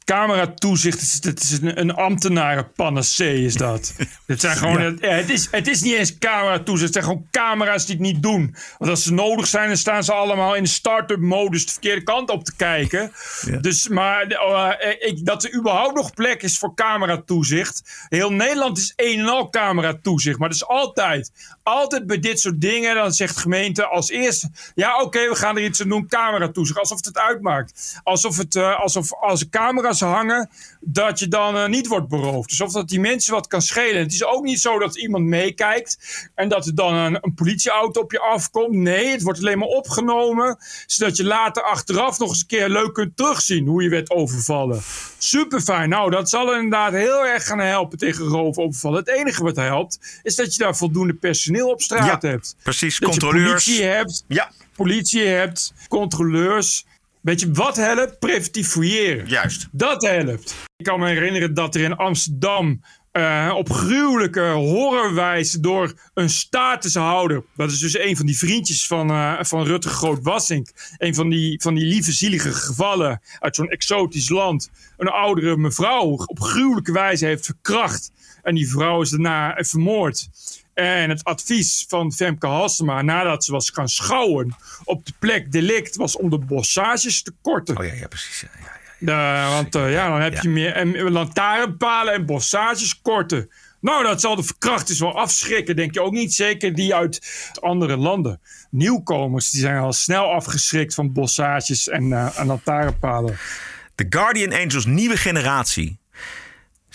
[0.07, 3.95] cameratoezicht is, het is een, een ambtenarenpanacee is dat.
[4.27, 6.95] het, zijn gewoon, het, is, het is niet eens cameratoezicht.
[6.95, 8.57] Het zijn gewoon camera's die het niet doen.
[8.79, 12.31] Want als ze nodig zijn, dan staan ze allemaal in start-up modus de verkeerde kant
[12.31, 13.12] op te kijken.
[13.61, 18.07] Dus, maar uh, ik, dat er überhaupt nog plek is voor cameratoezicht.
[18.09, 20.38] Heel Nederland is een en al cameratoezicht.
[20.38, 21.31] Maar dat is altijd,
[21.66, 22.94] altijd bij dit soort dingen.
[22.94, 26.07] Dan zegt de gemeente als eerste: ja, oké, we gaan er iets aan doen.
[26.09, 26.79] Cameratoezicht.
[26.79, 28.00] Alsof het het uitmaakt.
[28.02, 30.50] Alsof het, uh, alsof als camera's hangen,
[30.81, 32.48] dat je dan uh, niet wordt beroofd.
[32.48, 34.02] Dus of dat die mensen wat kan schelen.
[34.02, 35.98] Het is ook niet zo dat iemand meekijkt
[36.35, 38.74] en dat er dan een, een, politieauto op je afkomt.
[38.74, 42.92] Nee, het wordt alleen maar opgenomen, zodat je later achteraf nog eens een keer leuk
[42.92, 44.83] kunt terugzien hoe je werd overvallen.
[45.18, 45.88] Super fijn.
[45.88, 48.98] Nou, dat zal inderdaad heel erg gaan helpen tegen roofovervallen.
[48.98, 52.57] Het enige wat helpt, is dat je daar voldoende personeel op straat ja, hebt.
[52.62, 53.64] Precies, dat controleurs.
[53.64, 54.50] Je politie hebt, ja.
[54.76, 56.85] politie hebt, controleurs.
[57.20, 58.18] Weet je, wat helpt?
[58.18, 59.29] Preventief fouilleren.
[59.29, 59.68] Juist.
[59.72, 60.55] Dat helpt.
[60.76, 62.81] Ik kan me herinneren dat er in Amsterdam
[63.16, 67.44] uh, op gruwelijke horrorwijze door een statushouder.
[67.57, 70.70] Dat is dus een van die vriendjes van, uh, van Rutte Groot-Wassink.
[70.98, 74.70] Een van die, van die lieve, zielige gevallen uit zo'n exotisch land.
[74.96, 78.12] Een oudere mevrouw op gruwelijke wijze heeft verkracht.
[78.42, 80.29] En die vrouw is daarna vermoord.
[80.74, 85.96] En het advies van Femke Halsema nadat ze was gaan schouwen op de plek delict
[85.96, 87.79] was om de bossages te korten.
[87.79, 88.40] Oh ja, ja precies.
[88.40, 88.48] Ja,
[88.98, 93.50] want uh, ja, dan heb je meer en, lantaarnpalen en bossages korten.
[93.80, 96.35] Nou, dat zal de verkrachters wel afschrikken, denk je ook niet.
[96.35, 98.40] Zeker die uit andere landen.
[98.70, 103.38] Nieuwkomers die zijn al snel afgeschrikt van bossages en, uh, en lantaarnpalen.
[103.94, 105.98] De Guardian Angels nieuwe generatie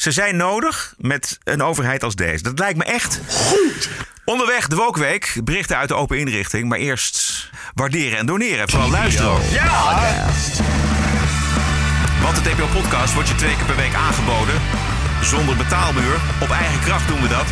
[0.01, 2.43] ze zijn nodig met een overheid als deze.
[2.43, 3.89] Dat lijkt me echt goed.
[4.25, 6.69] Onderweg de Wokweek, berichten uit de open inrichting.
[6.69, 8.69] Maar eerst waarderen en doneren.
[8.69, 9.51] Vooral luisteren.
[9.51, 10.80] Ja!
[12.31, 14.55] Want de TPO-podcast wordt je twee keer per week aangeboden.
[15.21, 16.15] Zonder betaalmuur.
[16.41, 17.45] Op eigen kracht doen we dat.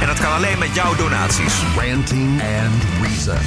[0.00, 1.54] En dat kan alleen met jouw donaties.
[1.76, 3.38] Ranting and Reason.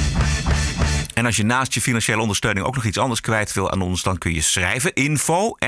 [1.14, 4.02] En als je naast je financiële ondersteuning ook nog iets anders kwijt wil aan ons,
[4.02, 5.64] dan kun je schrijven info.tpo.nl.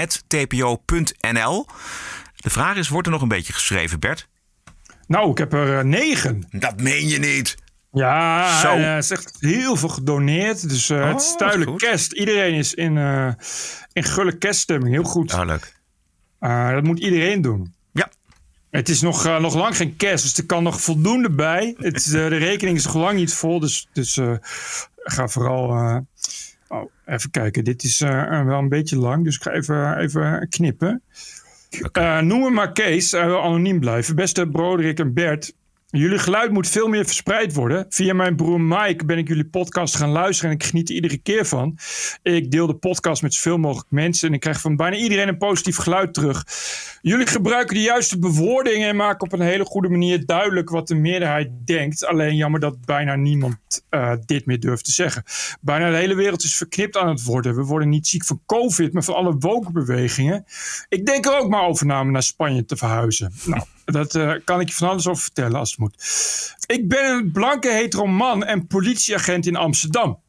[2.36, 4.28] De vraag is, wordt er nog een beetje geschreven, Bert?
[5.06, 6.46] Nou, ik heb er uh, negen.
[6.50, 7.54] Dat meen je niet.
[7.92, 8.76] Ja, Zo.
[8.76, 10.68] Uh, is echt heel veel gedoneerd.
[10.68, 12.12] Dus uh, het is oh, duidelijk kerst.
[12.12, 12.96] Iedereen is in,
[13.96, 14.92] in gulle kerststemming.
[14.92, 15.34] Heel goed.
[15.34, 15.74] Oh, leuk.
[16.74, 17.74] dat moet iedereen doen.
[17.92, 18.10] Ja.
[18.70, 21.74] Het is nog, nog lang geen kerst, dus er kan nog voldoende bij.
[21.78, 24.20] Het, de rekening is nog lang niet vol, dus, dus
[24.96, 25.68] ga vooral...
[26.68, 31.02] oh, even kijken, dit is wel een beetje lang, dus ik ga even, even knippen.
[31.82, 32.20] Okay.
[32.20, 34.14] Noem me maar Kees, hij wil anoniem blijven.
[34.14, 35.52] Beste Broderick en Bert,
[35.90, 37.86] Jullie geluid moet veel meer verspreid worden.
[37.88, 41.16] Via mijn broer Mike ben ik jullie podcast gaan luisteren en ik geniet er iedere
[41.16, 41.78] keer van.
[42.22, 45.38] Ik deel de podcast met zoveel mogelijk mensen en ik krijg van bijna iedereen een
[45.38, 46.44] positief geluid terug.
[47.02, 50.94] Jullie gebruiken de juiste bewoordingen en maken op een hele goede manier duidelijk wat de
[50.94, 52.06] meerderheid denkt.
[52.06, 53.56] Alleen jammer dat bijna niemand
[53.90, 55.22] uh, dit meer durft te zeggen.
[55.60, 57.56] Bijna de hele wereld is verknipt aan het worden.
[57.56, 60.44] We worden niet ziek van COVID, maar van alle woke-bewegingen.
[60.88, 63.32] Ik denk er ook maar over na naar Spanje te verhuizen.
[63.44, 65.94] Nou, dat uh, kan ik je van alles over vertellen als het moet.
[66.66, 70.20] Ik ben een blanke hetero man en politieagent in Amsterdam.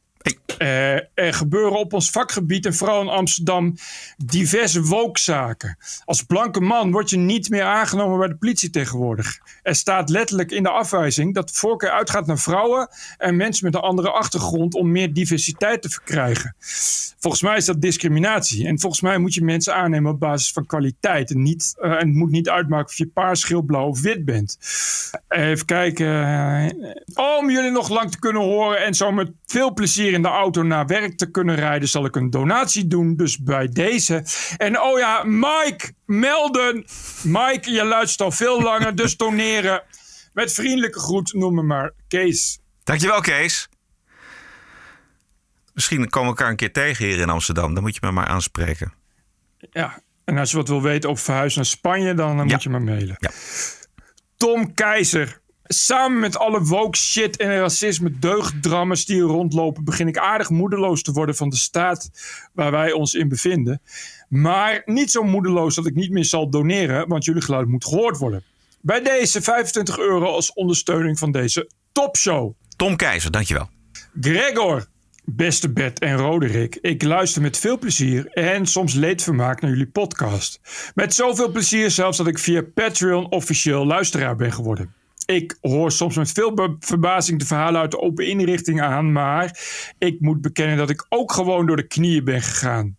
[0.61, 3.75] Uh, er gebeuren op ons vakgebied en vooral in Amsterdam
[4.17, 5.77] diverse wookzaken.
[6.05, 9.37] Als blanke man word je niet meer aangenomen bij de politie tegenwoordig.
[9.63, 13.81] Er staat letterlijk in de afwijzing dat voorkeur uitgaat naar vrouwen en mensen met een
[13.81, 16.55] andere achtergrond om meer diversiteit te verkrijgen.
[17.19, 18.67] Volgens mij is dat discriminatie.
[18.67, 21.31] En volgens mij moet je mensen aannemen op basis van kwaliteit.
[21.31, 24.57] En, niet, en het moet niet uitmaken of je paars, geel, blauw of wit bent.
[25.27, 26.05] Even kijken.
[26.07, 30.27] Uh, om jullie nog lang te kunnen horen en zo met veel plezier in de
[30.27, 33.15] auto naar werk te kunnen rijden, zal ik een donatie doen.
[33.15, 34.23] Dus bij deze.
[34.57, 36.85] En oh ja, Mike, melden.
[37.23, 39.83] Mike, je luistert al veel langer, dus doneren.
[40.33, 42.59] Met vriendelijke groet, noem me maar Kees.
[42.83, 43.69] Dankjewel, Kees.
[45.73, 47.73] Misschien komen we elkaar een keer tegen hier in Amsterdam.
[47.73, 48.93] Dan moet je me maar aanspreken.
[49.71, 52.79] Ja, en als je wat wil weten over verhuizen naar Spanje, dan, moet je me
[52.79, 53.15] mailen.
[53.19, 53.31] Ja.
[54.37, 55.39] Tom Keizer.
[55.67, 61.11] Samen met alle woke shit en racisme deugddrammers die rondlopen, begin ik aardig moedeloos te
[61.11, 62.09] worden van de staat
[62.53, 63.81] waar wij ons in bevinden.
[64.29, 68.17] Maar niet zo moedeloos dat ik niet meer zal doneren, want jullie geluid moet gehoord
[68.17, 68.43] worden.
[68.81, 72.53] Bij deze 25 euro als ondersteuning van deze topshow.
[72.75, 73.69] Tom Keizer, dankjewel.
[74.21, 74.87] Gregor,
[75.23, 80.59] Beste Bert en Roderick, ik luister met veel plezier en soms leedvermaak naar jullie podcast.
[80.95, 84.93] Met zoveel plezier zelfs dat ik via Patreon officieel luisteraar ben geworden.
[85.27, 89.59] Ik hoor soms met veel verbazing de verhalen uit de open inrichting aan, maar
[89.97, 92.95] ik moet bekennen dat ik ook gewoon door de knieën ben gegaan.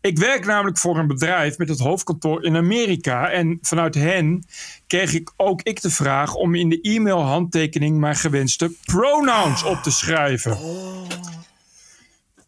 [0.00, 3.30] Ik werk namelijk voor een bedrijf met het hoofdkantoor in Amerika.
[3.30, 4.46] En vanuit hen
[4.86, 9.82] kreeg ik ook ik de vraag om in de e-mail handtekening mijn gewenste pronouns op
[9.82, 10.58] te schrijven.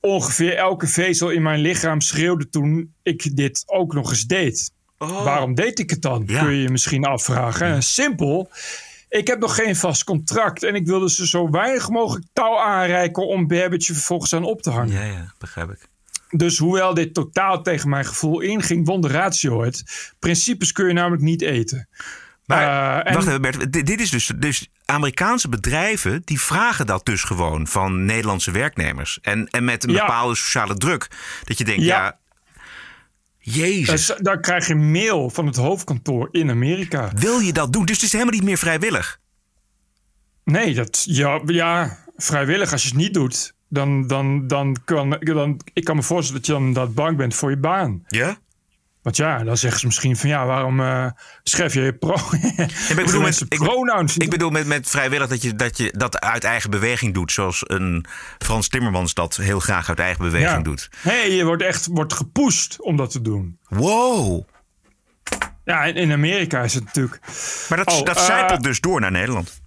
[0.00, 4.72] Ongeveer elke vezel in mijn lichaam schreeuwde toen ik dit ook nog eens deed.
[4.98, 6.26] Waarom deed ik het dan?
[6.26, 7.82] Kun je je misschien afvragen.
[7.82, 8.50] Simpel.
[9.14, 13.26] Ik heb nog geen vast contract en ik wilde ze zo weinig mogelijk touw aanreiken
[13.26, 14.92] om Berbetje vervolgens aan op te hangen.
[14.92, 15.88] Ja, ja, begrijp ik.
[16.30, 20.12] Dus hoewel dit totaal tegen mijn gevoel inging, won de ratio het.
[20.18, 21.88] Principes kun je namelijk niet eten.
[22.46, 27.22] Maar uh, wacht even Bert, dit is dus, dus Amerikaanse bedrijven die vragen dat dus
[27.22, 29.18] gewoon van Nederlandse werknemers.
[29.22, 31.08] En, en met een bepaalde sociale druk.
[31.44, 32.18] Dat je denkt, ja,
[33.44, 34.14] Jezus.
[34.18, 37.12] Dan krijg je mail van het hoofdkantoor in Amerika.
[37.16, 37.84] Wil je dat doen?
[37.84, 39.20] Dus het is helemaal niet meer vrijwillig.
[40.44, 45.60] Nee, dat, ja, ja vrijwillig als je het niet doet dan, dan, dan kan dan,
[45.72, 48.04] ik kan me voorstellen dat je dan dat bang bent voor je baan.
[48.08, 48.38] Ja?
[49.04, 51.06] Want ja, dan zeggen ze misschien van ja, waarom uh,
[51.42, 52.14] schrijf je je pro
[52.88, 54.16] ik bedoel, met, pronouns?
[54.16, 57.32] Ik, bedoel met, met vrijwillig dat je, dat je dat uit eigen beweging doet.
[57.32, 58.06] Zoals een
[58.38, 60.88] Frans Timmermans dat heel graag uit eigen beweging doet.
[61.02, 63.58] Nee, je wordt echt wordt gepusht om dat te doen.
[63.68, 64.44] Wow.
[65.64, 67.20] Ja, in, in Amerika is het natuurlijk...
[67.68, 69.62] Maar dat, oh, dat zijpelt uh, dus door naar Nederland.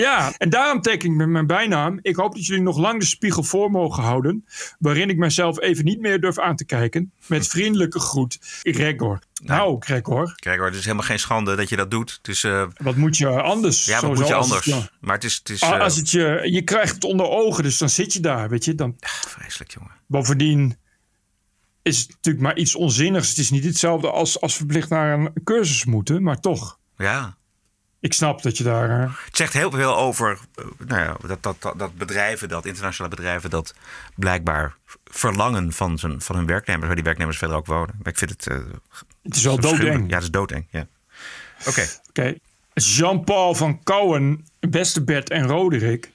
[0.00, 1.98] Ja, en daarom teken ik met mijn bijnaam.
[2.02, 4.44] Ik hoop dat jullie nog lang de spiegel voor mogen houden.
[4.78, 7.12] Waarin ik mezelf even niet meer durf aan te kijken.
[7.26, 9.18] Met vriendelijke groet, Gregor.
[9.42, 10.32] Nou, Gregor.
[10.36, 12.20] Gregor, het is helemaal geen schande dat je dat doet.
[12.42, 12.66] Uh...
[12.76, 13.84] Wat moet je anders?
[13.84, 14.64] Ja, wat moet je anders?
[14.64, 15.34] Het, Maar het is...
[15.34, 15.80] Het is uh...
[15.80, 18.74] Als het je, je krijgt het onder ogen, dus dan zit je daar, weet je.
[18.74, 18.96] Dan...
[19.00, 19.92] Ach, vreselijk, jongen.
[20.06, 20.76] Bovendien
[21.82, 23.28] is het natuurlijk maar iets onzinnigs.
[23.28, 26.78] Het is niet hetzelfde als, als verplicht naar een cursus moeten, maar toch.
[26.96, 27.38] Ja
[28.00, 29.00] ik snap dat je daar.
[29.00, 29.14] Uh...
[29.24, 33.50] Het zegt heel veel over uh, nou ja, dat, dat, dat, bedrijven, dat internationale bedrijven,
[33.50, 33.74] dat
[34.14, 37.94] blijkbaar verlangen van, zijn, van hun werknemers, waar die werknemers verder ook wonen.
[37.98, 38.46] Maar ik vind het.
[38.46, 38.56] Uh,
[39.22, 40.08] het is wel doodeng.
[40.08, 40.66] Ja, het is doodeng.
[40.70, 40.86] Ja.
[41.66, 41.86] Oké.
[42.08, 42.34] Oké.
[42.74, 46.10] Jean-Paul van Cohen, beste Bert en Roderick.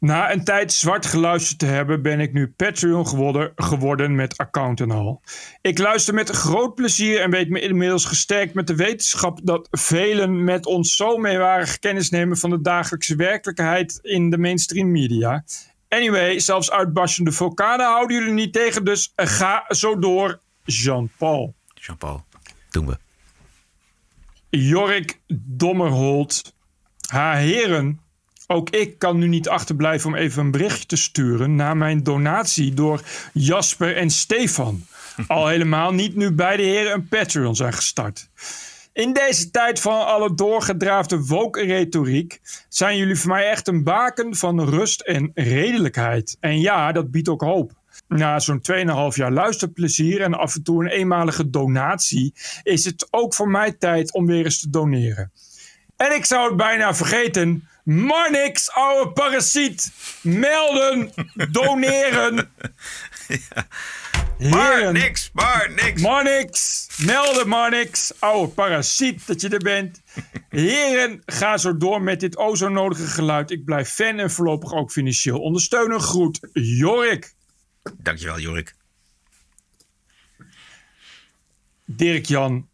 [0.00, 4.80] Na een tijd zwart geluisterd te hebben, ben ik nu Patreon geworden, geworden met account
[4.80, 5.22] en al.
[5.60, 10.44] Ik luister met groot plezier en weet me inmiddels gesterkt met de wetenschap dat velen
[10.44, 15.44] met ons zo meewarig kennis nemen van de dagelijkse werkelijkheid in de mainstream media.
[15.88, 21.54] Anyway, zelfs uitbarstende vulkanen houden jullie niet tegen, dus ga zo door, Jean-Paul.
[21.74, 22.24] Jean-Paul,
[22.70, 22.98] doen we.
[24.50, 26.54] Jorik Dommerholt.
[27.08, 28.00] Ha, heren.
[28.52, 32.74] Ook ik kan nu niet achterblijven om even een berichtje te sturen na mijn donatie
[32.74, 33.00] door
[33.32, 34.86] Jasper en Stefan.
[35.26, 38.28] Al helemaal niet nu beide heren een Patreon zijn gestart.
[38.92, 44.68] In deze tijd van alle doorgedraafde woke-retoriek zijn jullie voor mij echt een baken van
[44.68, 46.36] rust en redelijkheid.
[46.40, 47.72] En ja, dat biedt ook hoop.
[48.08, 48.82] Na zo'n 2,5
[49.14, 54.12] jaar luisterplezier en af en toe een eenmalige donatie is het ook voor mij tijd
[54.12, 55.32] om weer eens te doneren.
[55.96, 59.92] En ik zou het bijna vergeten, maar niks, oude parasiet.
[60.22, 61.12] Melden,
[61.50, 62.50] doneren.
[64.38, 64.50] Ja.
[64.50, 66.02] Maar niks, maar niks.
[66.02, 66.88] Maar niks.
[66.98, 68.12] Melden, maar niks.
[68.18, 70.00] Oude parasiet dat je er bent.
[70.48, 73.50] Heren, ga zo door met dit o zo nodige geluid.
[73.50, 76.00] Ik blijf fan en voorlopig ook financieel ondersteunen.
[76.00, 77.34] Groet, Jorik.
[77.96, 78.74] Dankjewel, Jorik.
[81.84, 82.68] Dirk-Jan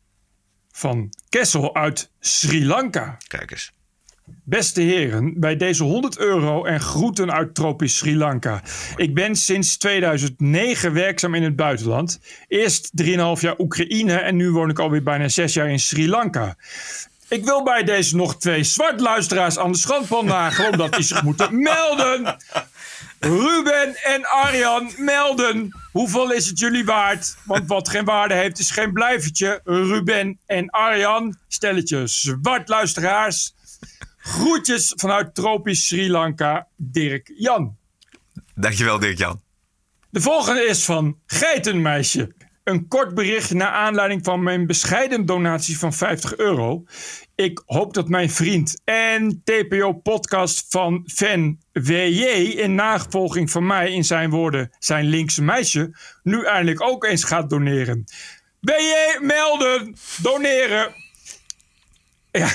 [0.72, 3.16] van Kessel uit Sri Lanka.
[3.28, 3.72] Kijk eens.
[4.44, 8.62] Beste heren, bij deze 100 euro en groeten uit tropisch Sri Lanka.
[8.96, 12.20] Ik ben sinds 2009 werkzaam in het buitenland.
[12.48, 16.56] Eerst 3,5 jaar Oekraïne en nu woon ik alweer bijna 6 jaar in Sri Lanka.
[17.28, 21.62] Ik wil bij deze nog twee zwartluisteraars aan de schandpaal nagelen, omdat die zich moeten
[21.62, 22.36] melden.
[23.20, 25.74] Ruben en Arjan melden.
[25.92, 27.36] Hoeveel is het jullie waard?
[27.44, 29.60] Want wat geen waarde heeft is geen blijvertje.
[29.64, 33.54] Ruben en Arjan, stelletje zwartluisteraars.
[34.26, 37.76] Groetjes vanuit tropisch Sri Lanka, Dirk Jan.
[38.54, 39.40] Dankjewel, Dirk Jan.
[40.10, 42.34] De volgende is van Geitenmeisje.
[42.64, 46.84] Een kort bericht naar aanleiding van mijn bescheiden donatie van 50 euro.
[47.34, 52.24] Ik hoop dat mijn vriend en TPO-podcast van fan WJ
[52.56, 57.50] in navolging van mij in zijn woorden zijn linkse meisje nu eindelijk ook eens gaat
[57.50, 58.04] doneren.
[58.60, 60.94] WJ melden, doneren.
[62.30, 62.48] Ja.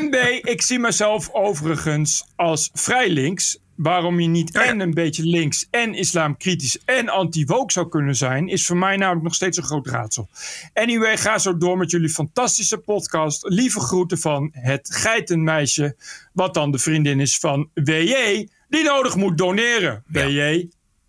[0.00, 3.58] MB, ik zie mezelf overigens als vrij links.
[3.76, 8.66] waarom je niet en een beetje links en islamkritisch en anti-woke zou kunnen zijn, is
[8.66, 10.28] voor mij namelijk nog steeds een groot raadsel.
[10.74, 13.48] Anyway, ga zo door met jullie fantastische podcast.
[13.48, 15.96] Lieve groeten van het geitenmeisje,
[16.32, 20.04] wat dan de vriendin is van WJ, die nodig moet doneren.
[20.06, 20.68] WJ.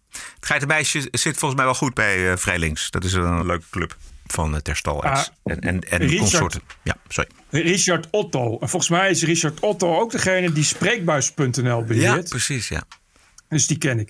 [0.10, 2.92] Het geitenmeisje zit volgens mij wel goed bij uh, Vrijlinks.
[2.92, 3.98] Dat is een leuke club
[4.34, 6.62] van uh, Terstal ah, en, en, en Richard, consorten.
[6.84, 7.30] Ja, sorry.
[7.50, 8.58] Richard Otto.
[8.60, 12.24] En volgens mij is Richard Otto ook degene die spreekbuis.nl beheert.
[12.24, 12.84] Ja, precies, ja.
[13.50, 14.10] Dus die ken ik.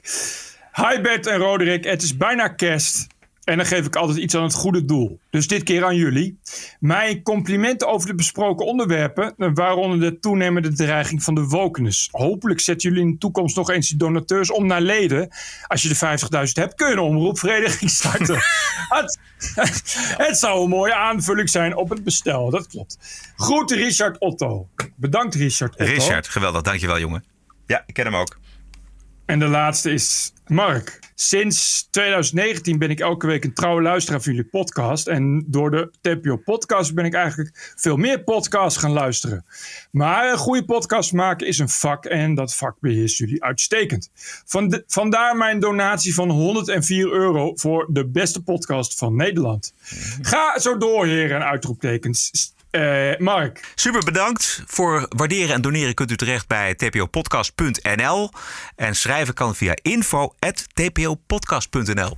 [0.73, 3.07] Hi Bert en Roderick, het is bijna kerst.
[3.49, 5.19] En dan geef ik altijd iets aan het goede doel.
[5.29, 6.39] Dus dit keer aan jullie.
[6.79, 12.09] Mijn complimenten over de besproken onderwerpen, waaronder de toenemende dreiging van de wokeness.
[12.11, 15.29] Hopelijk zetten jullie in de toekomst nog eens die donateurs om naar leden.
[15.67, 18.35] Als je de 50.000 hebt, kun je een omroepvereniging starten.
[18.99, 19.19] het,
[20.17, 22.97] het zou een mooie aanvulling zijn op het bestel, dat klopt.
[23.35, 24.67] Groeten Richard Otto.
[24.95, 25.93] Bedankt Richard Otto.
[25.93, 27.23] Richard, geweldig, dankjewel jongen.
[27.65, 28.37] Ja, ik ken hem ook.
[29.29, 30.99] En de laatste is Mark.
[31.15, 35.07] Sinds 2019 ben ik elke week een trouwe luisteraar van jullie podcast.
[35.07, 39.45] En door de TPO podcast ben ik eigenlijk veel meer podcasts gaan luisteren.
[39.91, 44.09] Maar een goede podcast maken is een vak en dat vak beheersen jullie uitstekend.
[44.45, 49.73] Van vandaar mijn donatie van 104 euro voor de beste podcast van Nederland.
[50.21, 52.53] Ga zo door, heren en uitroeptekens.
[52.71, 53.71] Uh, Mark.
[53.75, 54.63] Super bedankt.
[54.65, 58.31] Voor waarderen en doneren kunt u terecht bij tpopodcast.nl.
[58.75, 62.17] En schrijven kan via info.tpopodcast.nl.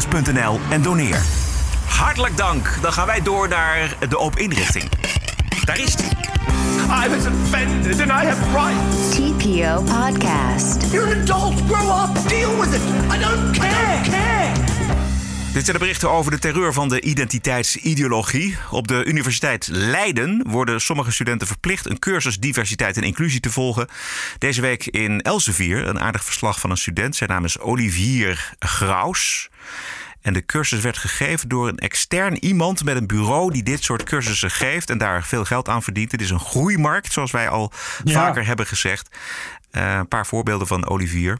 [0.69, 1.21] en doneer.
[1.85, 2.77] Hartelijk dank.
[2.81, 4.89] Dan gaan wij door naar de open inrichting.
[5.65, 6.09] Daar is hij.
[7.05, 9.15] I was offended and I have rights.
[9.15, 10.91] TPO Podcast.
[10.91, 11.53] You're an adult.
[11.67, 12.29] Grow up.
[12.29, 12.81] Deal with it.
[13.09, 13.69] I don't care.
[13.69, 14.70] I don't care.
[15.53, 18.57] Dit zijn de berichten over de terreur van de identiteitsideologie.
[18.69, 23.87] Op de Universiteit Leiden worden sommige studenten verplicht een cursus diversiteit en inclusie te volgen.
[24.37, 27.15] Deze week in Elsevier een aardig verslag van een student.
[27.15, 29.49] Zijn naam is Olivier Graus.
[30.21, 34.03] En de cursus werd gegeven door een extern iemand met een bureau die dit soort
[34.03, 36.11] cursussen geeft en daar veel geld aan verdient.
[36.11, 37.71] Het is een groeimarkt, zoals wij al
[38.05, 39.15] vaker hebben gezegd.
[39.71, 41.37] Uh, een paar voorbeelden van Olivier.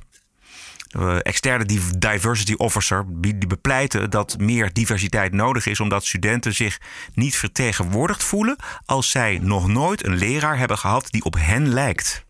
[0.97, 1.65] Uh, externe
[1.97, 6.79] diversity officer die bepleiten dat meer diversiteit nodig is omdat studenten zich
[7.13, 12.25] niet vertegenwoordigd voelen als zij nog nooit een leraar hebben gehad die op hen lijkt.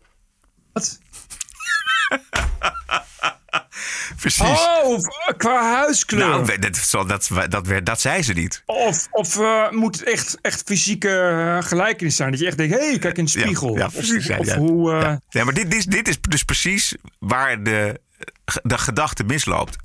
[0.72, 0.98] Wat?
[4.20, 4.40] Precies.
[4.40, 4.98] Oh,
[5.36, 6.28] qua huiskleur.
[6.28, 8.62] Nou, dat, dat, dat, dat, zei ze niet.
[8.66, 12.30] Of, of uh, moet het echt, echt fysieke gelijkenis zijn?
[12.30, 13.76] Dat je echt denkt, hé, hey, kijk in de spiegel.
[13.76, 14.30] Ja, precies.
[14.30, 15.16] Of, of hoe, uh...
[15.28, 15.44] ja.
[15.44, 18.00] maar dit is, dit is dus precies waar de,
[18.62, 19.76] de gedachte misloopt.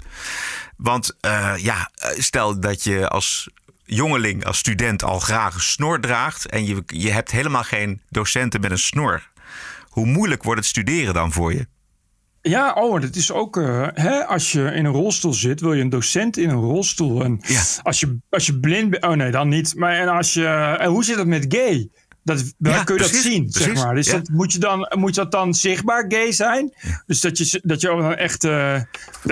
[0.77, 1.17] Want
[1.57, 3.49] ja, stel dat je als
[3.83, 6.49] jongeling, als student al graag een snor draagt...
[6.49, 9.29] en je, je hebt helemaal geen docenten met een snor.
[9.89, 11.67] Hoe moeilijk wordt het studeren dan voor je?
[12.41, 13.57] Ja, oh, dat is ook.
[13.57, 17.23] Uh, hè, als je in een rolstoel zit, wil je een docent in een rolstoel.
[17.23, 17.61] En ja.
[17.81, 19.03] als, je, als je blind bent.
[19.03, 19.75] Oh nee, dan niet.
[19.75, 20.47] Maar en als je.
[20.79, 21.89] En hoe zit dat met gay?
[22.27, 23.95] Dat, ja, kun je dat zien, zeg maar.
[23.95, 26.73] Dus dat, moet, je dan, moet dat dan zichtbaar gay zijn?
[27.05, 28.81] Dus dat je, dat je ook dan echt uh,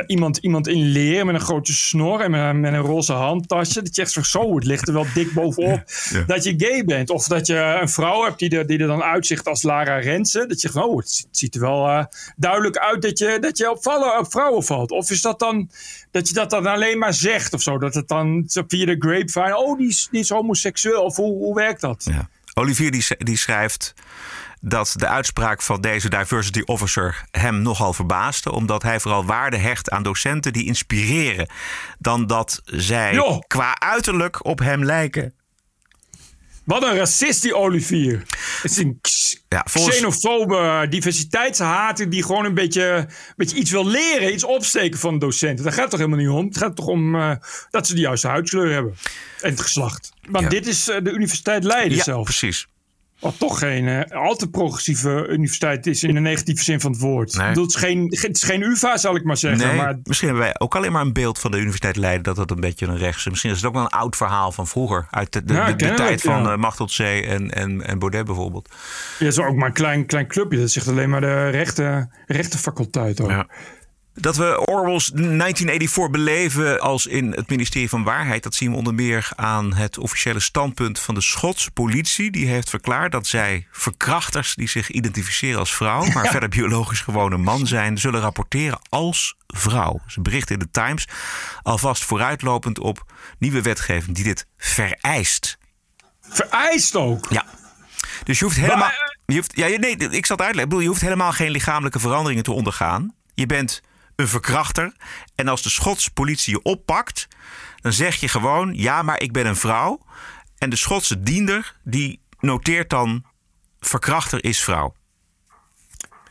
[0.07, 3.81] iemand, iemand in leer met een grote snor en met een, met een roze handtasje.
[3.81, 5.83] Dat je echt zo, het ligt er wel dik bovenop
[6.27, 7.09] dat je gay bent.
[7.09, 10.47] Of dat je een vrouw hebt die er, die er dan uitzicht als Lara Rensen.
[10.47, 12.03] Dat je zegt, oh, het, ziet er wel uh,
[12.35, 14.91] duidelijk uit dat je, dat je op, vallen, op vrouwen valt.
[14.91, 15.69] Of is dat dan
[16.11, 17.77] dat je dat dan alleen maar zegt of zo?
[17.77, 21.03] Dat het dan via de grapevine, oh, die is, die is homoseksueel.
[21.03, 22.03] Of hoe, hoe werkt dat?
[22.09, 22.29] Ja.
[22.57, 23.93] Olivier die, die schrijft
[24.61, 29.89] dat de uitspraak van deze diversity officer hem nogal verbaasde, omdat hij vooral waarde hecht
[29.89, 31.49] aan docenten die inspireren,
[31.99, 35.33] dan dat zij qua uiterlijk op hem lijken.
[36.65, 38.23] Wat een racist die Olivier.
[38.61, 38.99] Het is een
[39.49, 39.95] ja, volgens...
[39.95, 45.63] xenofobe diversiteitshater die gewoon een beetje, een beetje iets wil leren, iets opsteken van docenten.
[45.63, 46.45] Daar gaat het toch helemaal niet om.
[46.45, 47.31] Het gaat toch om uh,
[47.69, 48.95] dat ze de juiste huidskleur hebben
[49.41, 50.11] en het geslacht.
[50.29, 52.23] Want dit is uh, de Universiteit Leiden ja, zelf.
[52.23, 52.67] precies.
[53.19, 56.99] Wat toch geen uh, al te progressieve universiteit is in de negatieve zin van het
[56.99, 57.37] woord.
[57.37, 57.47] Nee.
[57.47, 59.67] het, is geen, het is geen UvA, zal ik maar zeggen.
[59.67, 59.99] Nee, maar...
[60.03, 62.59] Misschien hebben wij ook alleen maar een beeld van de Universiteit Leiden dat dat een
[62.59, 63.29] beetje een rechtse.
[63.29, 65.07] Misschien is het ook wel een oud verhaal van vroeger.
[65.09, 66.51] Uit de, de, de, tijd van ja.
[66.51, 68.69] uh, Machtel en, en, en Baudet bijvoorbeeld.
[69.19, 70.59] Ja, is ook maar een klein, klein clubje.
[70.59, 73.17] Dat zegt alleen maar de rechte, rechtenfaculteit.
[73.17, 73.29] Hoor.
[73.29, 73.47] Ja.
[74.17, 78.93] Dat we Orwell's 1984 beleven als in het ministerie van Waarheid, dat zien we onder
[78.93, 82.31] meer aan het officiële standpunt van de Schotse politie.
[82.31, 87.31] Die heeft verklaard dat zij verkrachters die zich identificeren als vrouw, maar verder biologisch gewoon
[87.31, 89.99] een man zijn, zullen rapporteren als vrouw.
[90.07, 91.07] Ze berichten in de Times
[91.61, 95.57] alvast vooruitlopend op nieuwe wetgeving die dit vereist.
[96.21, 97.27] Vereist ook?
[97.29, 97.45] Ja.
[98.23, 98.91] Dus je hoeft helemaal.
[99.25, 100.59] Je hoeft, ja, nee, ik zal het uitleggen.
[100.59, 103.15] Ik bedoel, je hoeft helemaal geen lichamelijke veranderingen te ondergaan.
[103.33, 103.81] Je bent
[104.15, 104.93] een verkrachter.
[105.35, 107.27] En als de Schotse politie je oppakt,
[107.81, 110.05] dan zeg je gewoon: ja, maar ik ben een vrouw.
[110.57, 113.25] En de Schotse diender die noteert dan:
[113.79, 114.93] verkrachter is vrouw.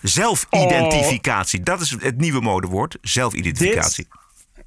[0.02, 2.98] Zelfidentificatie, dat is het nieuwe modewoord.
[3.00, 4.08] Zelfidentificatie.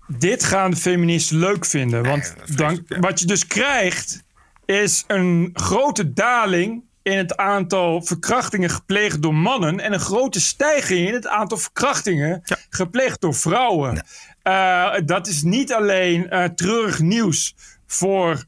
[0.08, 2.04] Dit, dit gaan de feministen leuk vinden.
[2.04, 4.24] Want dan, wat je dus krijgt,
[4.66, 11.08] is een grote daling in het aantal verkrachtingen gepleegd door mannen en een grote stijging
[11.08, 14.06] in het aantal verkrachtingen gepleegd door vrouwen.
[14.44, 17.56] Uh, dat is niet alleen uh, treurig nieuws
[17.86, 18.44] voor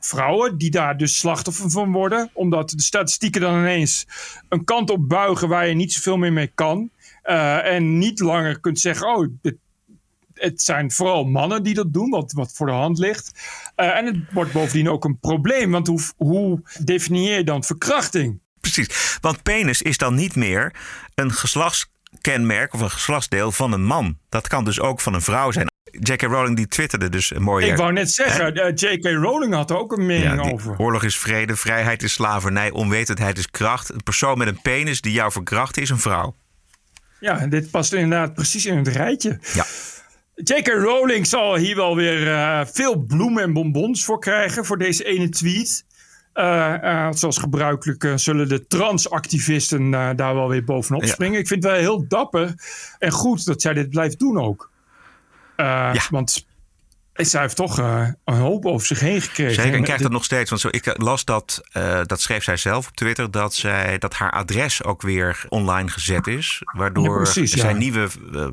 [0.00, 4.06] vrouwen die daar dus slachtoffer van worden, omdat de statistieken dan ineens
[4.48, 6.90] een kant op buigen waar je niet zoveel meer mee kan.
[7.24, 9.56] Uh, en niet langer kunt zeggen: Oh, dit
[10.34, 13.30] het zijn vooral mannen die dat doen, wat, wat voor de hand ligt.
[13.76, 18.40] Uh, en het wordt bovendien ook een probleem, want hoe, hoe definieer je dan verkrachting?
[18.60, 20.74] Precies, want penis is dan niet meer
[21.14, 24.18] een geslachtskenmerk of een geslachtsdeel van een man.
[24.28, 25.72] Dat kan dus ook van een vrouw zijn.
[26.00, 26.22] J.K.
[26.22, 27.66] Rowling die twitterde dus een mooie...
[27.66, 29.04] Ik wou net zeggen, uh, J.K.
[29.04, 30.78] Rowling had er ook een mening over.
[30.78, 33.92] Oorlog is vrede, vrijheid is slavernij, onwetendheid is kracht.
[33.92, 36.34] Een persoon met een penis die jou verkracht is een vrouw.
[37.20, 39.38] Ja, dit past inderdaad precies in het rijtje.
[39.54, 39.64] Ja.
[40.34, 40.68] J.K.
[40.68, 45.28] Rowling zal hier wel weer uh, veel bloemen en bonbons voor krijgen voor deze ene
[45.28, 45.84] tweet.
[46.34, 51.38] Uh, uh, zoals gebruikelijk zullen de transactivisten daar wel weer bovenop springen.
[51.38, 52.54] Ik vind het wel heel dapper
[52.98, 54.70] en goed dat zij dit blijft doen ook.
[55.56, 56.06] Ja.
[56.10, 56.46] Want
[57.14, 59.54] zij heeft toch uh, een hoop over zich heen gekregen.
[59.54, 60.50] Zeker, en krijgt dat nog steeds.
[60.50, 64.14] Want zo, ik las dat, uh, dat schreef zij zelf op Twitter, dat, zij, dat
[64.14, 66.62] haar adres ook weer online gezet is.
[66.64, 67.76] Waardoor ja, precies, zij ja.
[67.76, 68.46] nieuwe uh,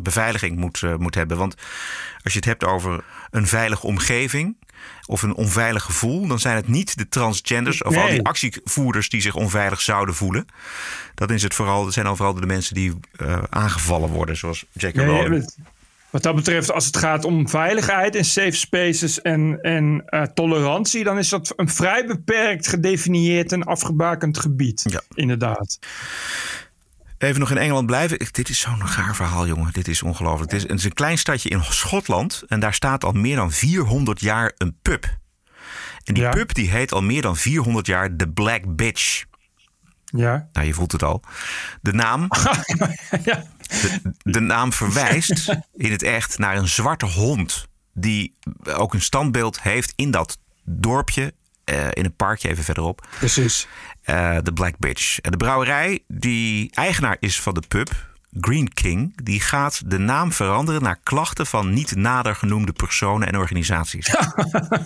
[0.00, 1.36] beveiliging moet, moet hebben.
[1.36, 1.54] Want
[2.22, 4.56] als je het hebt over een veilige omgeving
[5.06, 8.02] of een onveilig gevoel, dan zijn het niet de transgenders of nee.
[8.02, 10.46] al die actievoerders die zich onveilig zouden voelen.
[11.14, 12.94] Dat, is het vooral, dat zijn vooral de mensen die
[13.50, 14.96] aangevallen worden, zoals J.K.
[14.96, 15.50] Rowling.
[16.10, 21.04] Wat dat betreft, als het gaat om veiligheid en safe spaces en, en uh, tolerantie,
[21.04, 24.84] dan is dat een vrij beperkt gedefinieerd en afgebakend gebied.
[24.90, 25.02] Ja.
[25.14, 25.78] Inderdaad.
[27.18, 28.18] Even nog in Engeland blijven.
[28.30, 29.72] Dit is zo'n gaar verhaal, jongen.
[29.72, 30.52] Dit is ongelooflijk.
[30.52, 32.42] Het, het is, een klein stadje in Schotland.
[32.46, 35.04] En daar staat al meer dan 400 jaar een pub.
[36.04, 36.30] En die ja.
[36.30, 39.24] pub die heet al meer dan 400 jaar The Black Bitch.
[40.04, 40.48] Ja.
[40.52, 41.22] Nou, je voelt het al.
[41.80, 42.28] De naam.
[43.24, 43.44] ja.
[43.70, 47.68] De, de, naam verwijst in het echt naar een zwarte hond.
[47.92, 51.34] Die ook een standbeeld heeft in dat dorpje.
[51.64, 53.06] Uh, in een parkje even verderop.
[53.18, 53.66] Precies.
[54.04, 55.18] Uh, de Black Bitch.
[55.18, 58.09] En de brouwerij die eigenaar is van de pub.
[58.40, 63.36] Green King, die gaat de naam veranderen naar klachten van niet nader genoemde personen en
[63.36, 64.14] organisaties.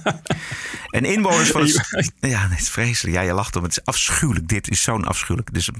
[0.90, 2.12] en inwoners van het.
[2.20, 3.16] Ja, het is vreselijk.
[3.16, 3.62] Ja, je lacht om.
[3.62, 4.48] Het is afschuwelijk.
[4.48, 5.54] Dit is zo'n afschuwelijk.
[5.54, 5.70] Dus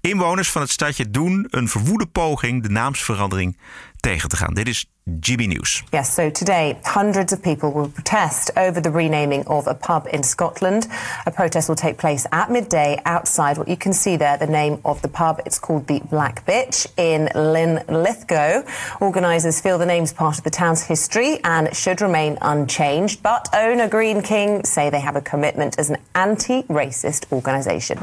[0.00, 3.56] inwoners van het stadje doen een verwoede poging de naamsverandering
[4.04, 4.54] tegen te gaan.
[4.54, 4.86] Dit is
[5.20, 5.84] GB News.
[5.90, 10.22] Yes, so today hundreds of people will protest over the renaming of a pub in
[10.22, 10.86] Scotland.
[11.26, 14.78] A protest will take place at midday outside what you can see there, the name
[14.82, 15.40] of the pub.
[15.44, 18.62] It's called the Black Bitch in Linlithgow.
[18.98, 23.88] Organisers feel the name's part of the town's history and should remain unchanged, but owner
[23.88, 27.98] Green King say they have a commitment as an anti-racist organisation.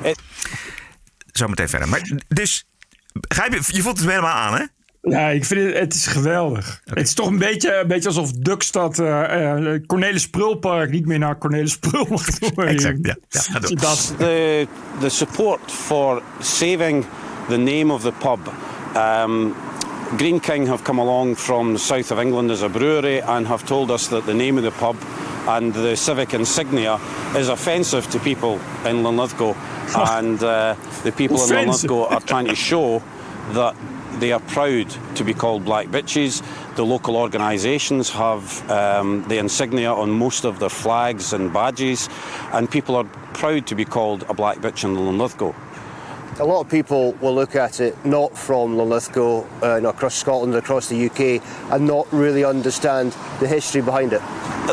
[1.32, 1.88] Zometeen verder.
[1.88, 2.66] Maar dus,
[3.12, 4.66] je, je voelt het helemaal aan, hè?
[5.02, 6.80] Ja, ik vind het, het is geweldig.
[6.82, 6.98] Okay.
[6.98, 11.20] Het is toch een beetje, een beetje alsof Dukstad uh, uh, Cornelis Prulpark niet meer
[11.20, 12.66] naar Cornelis Prul mag doen.
[12.66, 13.16] exact, ja.
[13.30, 14.14] ja dat.
[14.18, 14.68] The,
[15.00, 17.06] the support for saving
[17.48, 18.40] the name of the pub.
[18.96, 19.56] Um,
[20.18, 23.66] Green King have come along from the south of England as a brewery and have
[23.66, 24.96] told us that the name of the pub
[25.48, 27.00] and the civic insignia
[27.36, 29.56] is offensive to people in Linlithgow.
[29.96, 33.02] and uh, the people in Linlithgow are trying to show
[33.54, 33.76] that
[34.22, 36.46] they are proud to be called black bitches.
[36.76, 42.08] The local organisations have um, the insignia on most of their flags and badges,
[42.54, 43.04] and people are
[43.34, 45.54] proud to be called a black bitch in Linlithgow.
[46.40, 50.88] A lot of people will look at it not from Linlithgow, uh, across Scotland, across
[50.88, 54.22] the UK, and not really understand the history behind it.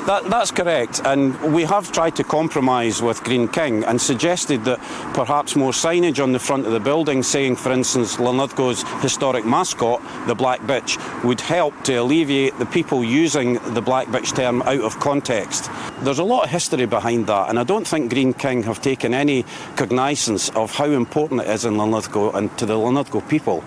[0.07, 4.79] That, that's correct, and we have tried to compromise with Green King and suggested that
[5.15, 10.01] perhaps more signage on the front of the building saying, for instance, Linlithgow's historic mascot,
[10.29, 14.83] the Black Bitch, would help to alleviate the people using the Black Bitch term out
[14.83, 15.71] of context.
[16.01, 19.15] There's a lot of history behind that, and I don't think Green King have taken
[19.15, 19.45] any
[19.77, 23.65] cognizance of how important it is in Linlithgow and to the Linlithgow people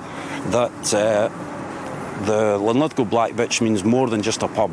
[0.52, 1.30] that uh,
[2.26, 4.72] the Linlithgow Black Bitch means more than just a pub.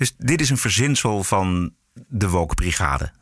[0.00, 1.74] Dus dit is een verzinsel van
[2.08, 3.12] de Woke-brigade.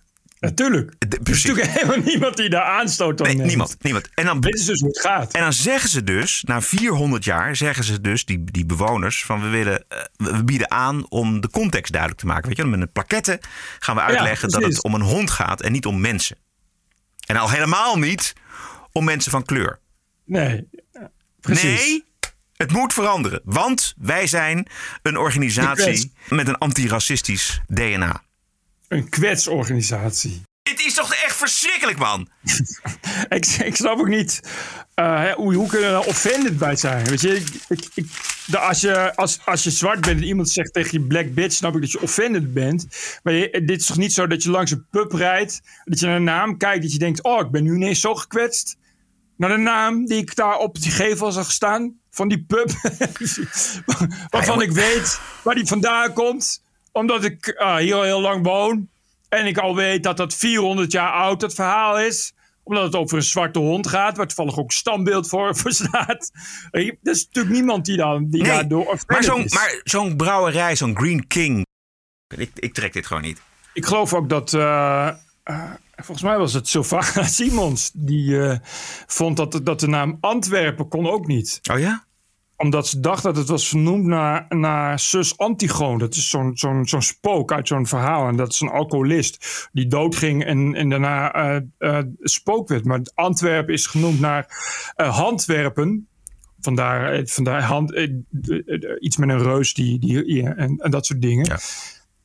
[0.41, 0.95] Natuurlijk.
[0.99, 4.09] Er is natuurlijk helemaal niemand die daar aanstoot nee, niemand, niemand.
[4.15, 5.33] En dan, Dit is dus hoe het gaat.
[5.33, 9.41] En dan zeggen ze dus, na 400 jaar, zeggen ze dus, die, die bewoners, van
[9.41, 12.49] we willen, uh, we bieden aan om de context duidelijk te maken.
[12.49, 13.41] Weet je, met een plaquette
[13.79, 16.37] gaan we uitleggen ja, dat het om een hond gaat en niet om mensen.
[17.27, 18.33] En al helemaal niet
[18.93, 19.81] om mensen van kleur.
[20.25, 20.69] Nee,
[21.41, 21.87] precies.
[21.87, 22.05] Nee,
[22.59, 24.67] het moet veranderen, want wij zijn
[25.03, 28.23] een organisatie met een antiracistisch DNA.
[28.89, 30.43] Een kwetsorganisatie.
[30.63, 32.29] Dit is toch echt verschrikkelijk, man?
[33.29, 34.41] ik, ik snap ook niet
[34.97, 37.05] uh, hoe, hoe kunnen we er offended bij zijn.
[37.05, 38.07] Weet je, ik, ik,
[38.47, 41.55] de, als, je als, als je zwart bent en iemand zegt tegen je black bitch,
[41.55, 42.87] snap ik dat je offended bent.
[43.23, 46.07] Maar je, dit is toch niet zo dat je langs een pub rijdt, dat je
[46.07, 48.77] naar een naam kijkt, dat je denkt: oh, ik ben nu ineens zo gekwetst.
[49.39, 52.71] Naar de naam die ik daar op die gevel zag staan van die pub.
[54.31, 56.63] waarvan ik weet waar die vandaan komt.
[56.93, 58.89] Omdat ik uh, hier al heel lang woon.
[59.29, 62.33] En ik al weet dat dat 400 jaar oud, het verhaal is.
[62.63, 64.17] Omdat het over een zwarte hond gaat.
[64.17, 66.31] Waar toevallig ook standbeeld voor, voor staat.
[66.71, 70.97] Er is natuurlijk niemand die, dan, die nee, daardoor maar zo'n, maar zo'n brouwerij, zo'n
[70.97, 71.67] Green King.
[72.37, 73.41] Ik, ik trek dit gewoon niet.
[73.73, 74.53] Ik geloof ook dat...
[74.53, 75.11] Uh,
[75.45, 75.71] uh,
[76.05, 77.91] volgens mij was het Sylvana Simons.
[77.95, 78.57] Die uh,
[79.07, 81.61] vond dat, dat de naam Antwerpen kon ook niet.
[81.73, 82.07] Oh ja?
[82.59, 85.99] omdat ze dacht dat het was vernoemd naar, naar zus Antigone.
[85.99, 88.29] Dat is zo'n zo'n zo'n spook uit zo'n verhaal.
[88.29, 92.85] En dat is een alcoholist die doodging en, en daarna uh, uh, spook werd.
[92.85, 94.47] Maar Antwerpen is genoemd naar
[94.97, 96.09] Handwerpen.
[96.61, 98.09] Vandaar, vandaar hand,
[98.99, 101.45] iets met een reus die, die, en, en dat soort dingen.
[101.45, 101.59] Ja.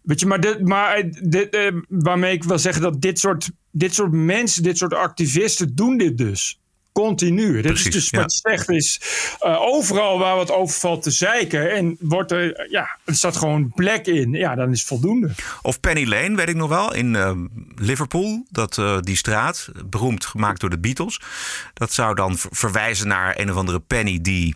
[0.03, 4.11] Weet je, maar, dit, maar dit, waarmee ik wil zeggen dat dit soort, dit soort
[4.11, 6.57] mensen, dit soort activisten doen dit dus.
[6.91, 7.61] Continu.
[7.61, 9.01] Dat is dus wat zegt is.
[9.45, 11.71] Uh, overal waar wat over valt te zeiken.
[11.71, 14.31] En wordt er, ja, er staat gewoon plek in.
[14.31, 15.31] Ja, dan is het voldoende.
[15.61, 17.31] Of Penny Lane, weet ik nog wel, in uh,
[17.75, 18.45] Liverpool.
[18.49, 21.21] Dat, uh, die straat, beroemd gemaakt door de Beatles.
[21.73, 24.55] Dat zou dan verwijzen naar een of andere Penny die.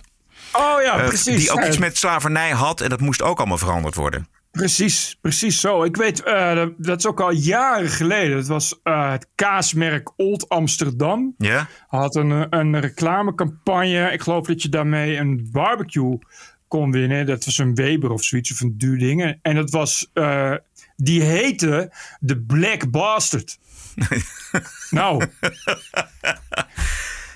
[0.51, 1.37] Oh ja, precies.
[1.37, 2.81] Die ook iets met slavernij had.
[2.81, 4.27] En dat moest ook allemaal veranderd worden.
[4.57, 5.83] Precies, precies zo.
[5.83, 8.37] Ik weet, uh, dat is ook al jaren geleden.
[8.37, 11.35] Het was uh, het kaasmerk Old Amsterdam.
[11.37, 11.67] Ja.
[11.87, 14.11] Had een, een reclamecampagne.
[14.11, 16.19] Ik geloof dat je daarmee een barbecue
[16.67, 17.25] kon winnen.
[17.25, 19.37] Dat was een Weber of zoiets, of een duur ding.
[19.41, 20.53] En dat was, uh,
[20.95, 23.59] die heette de Black Bastard.
[24.89, 25.25] nou.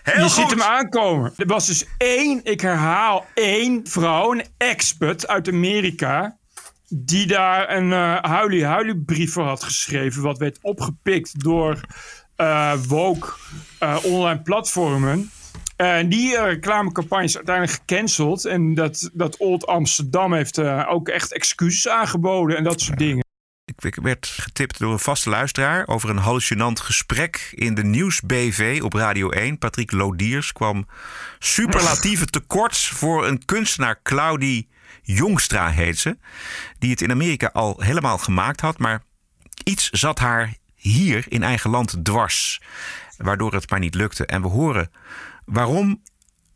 [0.03, 0.31] Heel je goed.
[0.31, 1.33] ziet hem aankomen.
[1.37, 6.39] Er was dus één, ik herhaal, één vrouw, een expert uit Amerika
[6.93, 10.21] die daar een uh, huilie-huilie brief voor had geschreven...
[10.21, 11.79] wat werd opgepikt door
[12.37, 13.27] uh, woke
[13.79, 15.31] uh, online platformen.
[15.75, 18.45] En die reclamecampagne is uiteindelijk gecanceld.
[18.45, 23.23] En dat, dat Old Amsterdam heeft ook echt excuses aangeboden en dat soort dingen.
[23.79, 28.93] Ik werd getipt door een vaste luisteraar over een hallucinant gesprek in de Nieuws-BV op
[28.93, 29.57] Radio 1.
[29.57, 30.87] Patrick Lodiers kwam
[31.39, 34.69] superlatieve tekort voor een kunstenaar Claudie
[35.01, 36.17] Jongstra heet ze.
[36.79, 38.77] Die het in Amerika al helemaal gemaakt had.
[38.77, 39.03] Maar
[39.63, 42.61] iets zat haar hier in eigen land dwars.
[43.17, 44.25] Waardoor het maar niet lukte.
[44.25, 44.91] En we horen
[45.45, 46.01] waarom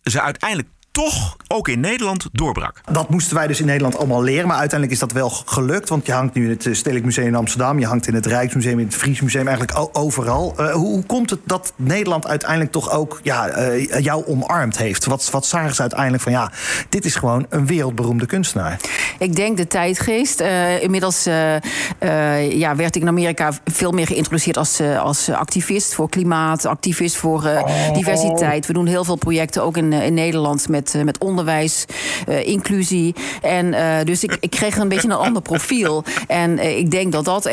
[0.03, 2.81] ze uiteindelijk toch ook in Nederland doorbrak.
[2.91, 4.47] Dat moesten wij dus in Nederland allemaal leren.
[4.47, 5.89] Maar uiteindelijk is dat wel gelukt.
[5.89, 7.79] Want je hangt nu in het Stedelijk Museum in Amsterdam.
[7.79, 9.47] Je hangt in het Rijksmuseum, in het Friesmuseum.
[9.47, 10.53] Eigenlijk overal.
[10.59, 15.05] Uh, hoe, hoe, komt het dat Nederland uiteindelijk toch ook ja, uh, jou omarmd heeft?
[15.05, 16.51] Wat, wat zagen ze uiteindelijk van ja,
[16.89, 18.79] dit is gewoon een wereldberoemde kunstenaar?
[19.19, 20.41] Ik denk de tijdgeest.
[20.41, 21.23] Uh, inmiddels
[22.49, 26.65] ja, werd ik in Amerika veel meer geïntroduceerd als, als activist voor klimaat.
[26.65, 27.93] Activist voor oh.
[27.93, 28.65] diversiteit.
[28.65, 31.85] We doen heel veel projecten ook in, in Nederland met met, met onderwijs,
[32.43, 33.15] inclusie.
[33.41, 33.71] En
[34.05, 36.03] dus ik, ik kreeg een beetje een ander profiel.
[36.27, 37.49] En ik denk dat dat,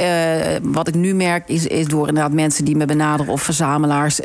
[0.62, 4.20] wat ik nu merk, is, is door inderdaad mensen die me benaderen of verzamelaars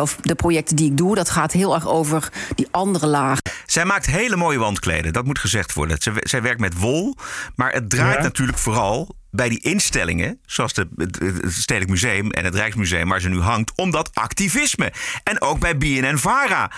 [0.00, 3.38] of de projecten die ik doe, dat gaat heel erg over die andere laag.
[3.66, 5.96] Zij maakt hele mooie wandkleden, dat moet gezegd worden.
[6.00, 7.16] Zij, zij werkt met wol,
[7.56, 12.54] maar het draait natuurlijk vooral bij die instellingen, zoals de, het Stedelijk Museum en het
[12.54, 14.92] Rijksmuseum, waar ze nu hangt, om dat activisme.
[15.24, 16.70] En ook bij BNN Vara.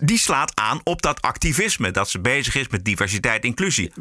[0.00, 1.90] Die slaat aan op dat activisme.
[1.90, 3.92] Dat ze bezig is met diversiteit en inclusie.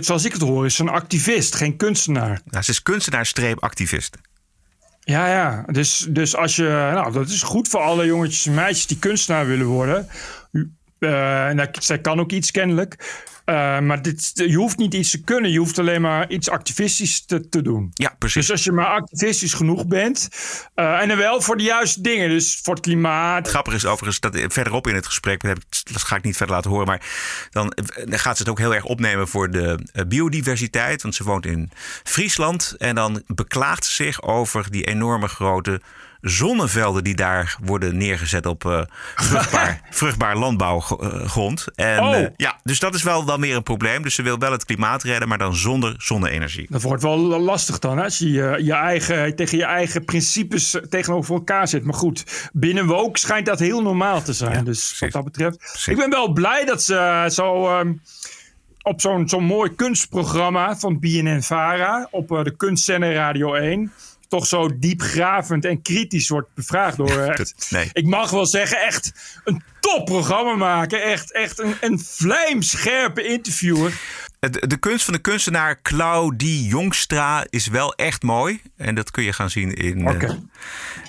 [0.00, 2.40] Zoals ik het hoor, is ze een activist, geen kunstenaar.
[2.44, 4.16] Nou, ze is kunstenaar-activist.
[5.00, 5.64] Ja, ja.
[5.66, 6.90] Dus, dus als je.
[6.94, 10.08] Nou, dat is goed voor alle jongetjes en meisjes die kunstenaar willen worden.
[10.98, 13.20] Uh, en zij kan ook iets kennelijk.
[13.50, 15.50] Uh, maar dit, je hoeft niet iets te kunnen.
[15.50, 17.90] Je hoeft alleen maar iets activistisch te, te doen.
[17.94, 18.40] Ja, precies.
[18.40, 20.28] Dus als je maar activistisch genoeg bent.
[20.74, 22.28] Uh, en dan wel voor de juiste dingen.
[22.28, 23.48] Dus voor het klimaat.
[23.48, 25.42] Grappig is overigens dat verderop in het gesprek.
[25.92, 26.86] Dat ga ik niet verder laten horen.
[26.86, 27.02] Maar
[27.50, 27.72] dan,
[28.04, 29.78] dan gaat ze het ook heel erg opnemen voor de
[30.08, 31.02] biodiversiteit.
[31.02, 31.70] Want ze woont in
[32.04, 32.74] Friesland.
[32.78, 35.80] En dan beklaagt ze zich over die enorme grote
[36.20, 38.80] zonnevelden die daar worden neergezet op uh,
[39.28, 41.66] vruchtbaar, vruchtbaar landbouwgrond.
[41.74, 42.18] En oh.
[42.18, 44.02] uh, ja, dus dat is wel dan weer een probleem.
[44.02, 46.66] Dus ze wil wel het klimaat redden, maar dan zonder zonne-energie.
[46.70, 48.04] Dat wordt wel lastig dan, hè?
[48.04, 48.28] als je
[48.62, 51.84] je, eigen, tegen je eigen principes tegenover elkaar zit.
[51.84, 54.64] Maar goed, binnen Woke schijnt dat heel normaal te zijn.
[54.64, 55.86] dus wat dat betreft.
[55.86, 57.78] Ik ben wel blij dat ze zo.
[57.78, 58.00] Um,
[58.82, 63.92] op zo'n zo'n mooi kunstprogramma van BNN-Vara op uh, de Kunstzender Radio 1
[64.30, 67.10] toch zo diepgravend en kritisch wordt bevraagd door.
[67.30, 67.90] Echt, nee.
[67.92, 69.12] Ik mag wel zeggen, echt
[69.44, 71.02] een topprogramma maken.
[71.02, 74.00] Echt, echt een, een vlijmscherpe interviewer.
[74.38, 78.62] De, de, kunst van de kunstenaar Claudie Jongstra is wel echt mooi.
[78.76, 80.12] En dat kun je gaan zien in uh,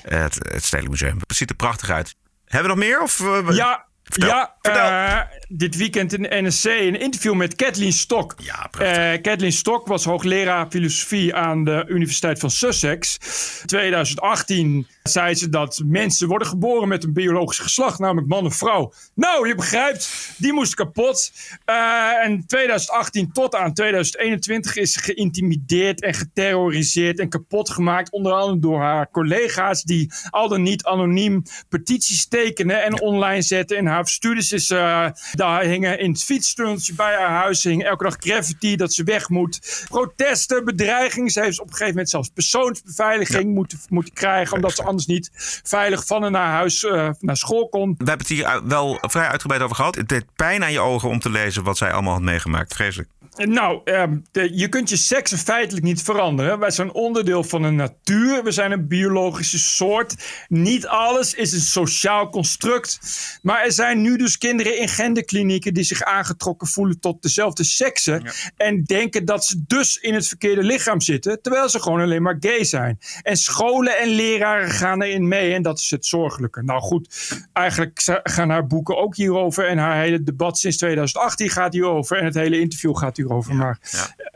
[0.01, 1.17] het, het Stedelijk Museum.
[1.28, 2.15] Het ziet er prachtig uit.
[2.45, 3.01] Hebben we nog meer?
[3.01, 3.86] Of, uh, ja,
[4.16, 8.36] ja, uh, dit weekend in de NSC een interview met Kathleen Stok.
[8.38, 8.97] Ja, prachtig.
[8.97, 13.18] Uh, Kathleen Stok was hoogleraar filosofie aan de Universiteit van Sussex.
[13.62, 18.56] In 2018 zei ze dat mensen worden geboren met een biologisch geslacht, namelijk man of
[18.56, 18.93] vrouw.
[19.16, 21.32] Nou, je begrijpt, die moest kapot.
[21.66, 28.12] Uh, en 2018 tot aan 2021 is ze geïntimideerd en geterroriseerd en kapot gemaakt.
[28.12, 33.78] Onder andere door haar collega's die al dan niet anoniem petities tekenen en online zetten
[33.78, 38.04] in haar studies is, uh, daar hingen in het fietstunneltje bij haar huis hing elke
[38.04, 39.86] dag graffiti dat ze weg moet.
[39.89, 41.30] Protesten, bedreigingen.
[41.30, 45.32] Ze heeft op een gegeven moment zelfs persoonsbeveiliging moeten, moeten krijgen, omdat ze anders niet
[45.64, 47.89] veilig van en naar huis, uh, naar school kon.
[47.89, 49.96] We hebben het hier wel vrij uitgebreid over gehad.
[49.96, 52.74] Het deed pijn aan je ogen om te lezen wat zij allemaal had meegemaakt.
[52.74, 53.10] Vreselijk.
[53.38, 56.59] Nou, ehm, je kunt je seks feitelijk niet veranderen.
[56.59, 58.43] Wij zijn onderdeel van een natuur.
[58.43, 60.15] We zijn een biologische soort.
[60.47, 62.99] Niet alles is een sociaal construct.
[63.41, 68.23] Maar er zijn nu dus kinderen in genderklinieken die zich aangetrokken voelen tot dezelfde seksen.
[68.57, 71.41] En denken dat ze dus in het verkeerde lichaam zitten.
[71.41, 72.99] Terwijl ze gewoon alleen maar gay zijn.
[73.21, 75.53] En scholen en leraren gaan erin mee.
[75.53, 76.63] En dat is het zorgelijke.
[76.63, 79.67] Nou goed, eigenlijk gaan haar boeken ook hierover.
[79.67, 82.17] En haar hele debat sinds 2018 gaat hierover.
[82.17, 83.55] En het hele interview gaat hierover over.
[83.55, 83.80] Maar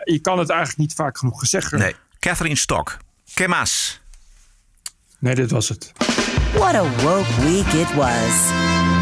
[0.03, 1.95] je kan het eigenlijk niet vaak genoeg gezegd Nee.
[2.19, 2.97] Catherine Stock.
[3.33, 4.01] Kemas.
[5.19, 5.91] Nee, dit was het.
[6.53, 8.53] What a woke week it was.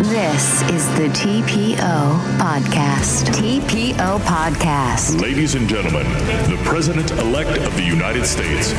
[0.10, 3.26] This is the TPO podcast.
[3.26, 5.20] TPO podcast.
[5.20, 6.06] Ladies and gentlemen,
[6.48, 8.74] the president elect of the United States.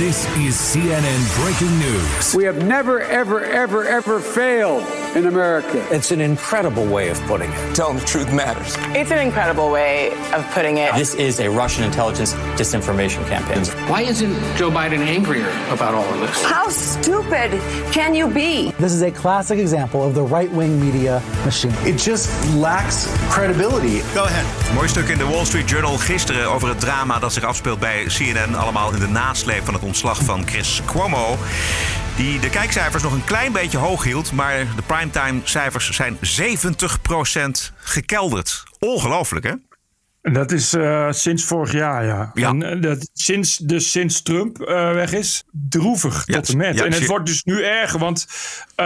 [0.00, 2.34] This is CNN breaking news.
[2.34, 4.82] We have never, ever, ever, ever failed
[5.14, 5.86] in America.
[5.94, 7.74] It's an incredible way of putting it.
[7.74, 8.76] Telling the truth matters.
[8.96, 10.94] It's an incredible way of putting it.
[10.94, 13.62] This is a Russian intelligence disinformation campaign.
[13.90, 16.42] Why isn't Joe Biden angrier about all of this?
[16.44, 17.60] How stupid
[17.92, 18.70] can you be?
[18.78, 21.74] This is a classic example of the right wing media machine.
[21.84, 24.00] It just lacks credibility.
[24.14, 24.46] Go ahead.
[24.74, 28.04] Mooi stuk in de Wall Street Journal gisteren over het drama dat zich afspeelt bij
[28.04, 28.54] CNN.
[28.54, 31.38] Allemaal in de nasleep van het ontslag van Chris Cuomo.
[32.16, 34.32] Die de kijkcijfers nog een klein beetje hoog hield.
[34.32, 36.20] Maar de primetime-cijfers zijn 70%
[37.76, 38.62] gekelderd.
[38.78, 39.54] Ongelooflijk, hè?
[40.22, 42.30] Dat is uh, sinds vorig jaar, ja.
[42.34, 42.48] ja.
[42.48, 46.76] En uh, dat sinds, dus sinds Trump uh, weg is, droevig tot en met.
[46.76, 48.26] Ja, en het wordt dus nu erger, want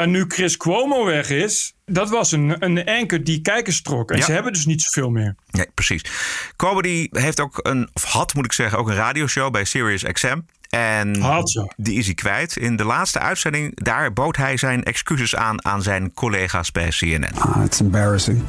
[0.07, 1.75] nu Chris Cuomo weg is...
[1.85, 4.11] dat was een, een anker die kijkers trok.
[4.11, 5.35] En ze hebben dus niet zoveel meer.
[5.51, 6.05] Nee, precies.
[6.57, 10.03] Cuomo die heeft ook een, of had moet ik zeggen, ook een radioshow bij Sirius
[10.03, 10.39] XM.
[10.75, 11.13] En
[11.77, 12.57] die is hij kwijt.
[12.57, 17.29] In de laatste uitzending, daar bood hij zijn excuses aan aan zijn collega's bij CNN.
[17.37, 18.43] Uh, it's embarrassing,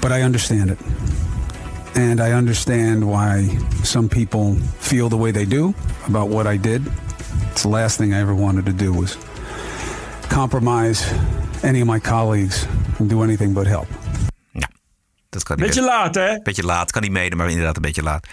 [0.00, 0.78] but I understand it.
[1.94, 5.74] And I understand why some people feel the way they do
[6.06, 6.80] about what I did.
[7.50, 9.16] It's the last thing I ever wanted to do was
[10.28, 11.04] compromise
[11.62, 12.66] any of my colleagues
[13.06, 13.88] do anything but help.
[15.28, 16.40] Dat kan niet Beetje laat, hè?
[16.42, 18.26] Beetje laat, kan niet mede, maar inderdaad een beetje laat.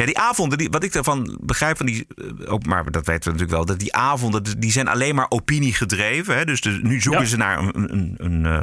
[0.00, 3.22] Ja, die avonden, die, wat ik ervan begrijp van die, eh, ook, maar dat weten
[3.24, 6.36] we natuurlijk wel, dat die avonden, die zijn alleen maar opinie gedreven.
[6.36, 6.44] Hè?
[6.44, 7.28] Dus de, nu zoeken Ja.
[7.28, 8.60] ze naar een, een, een eh,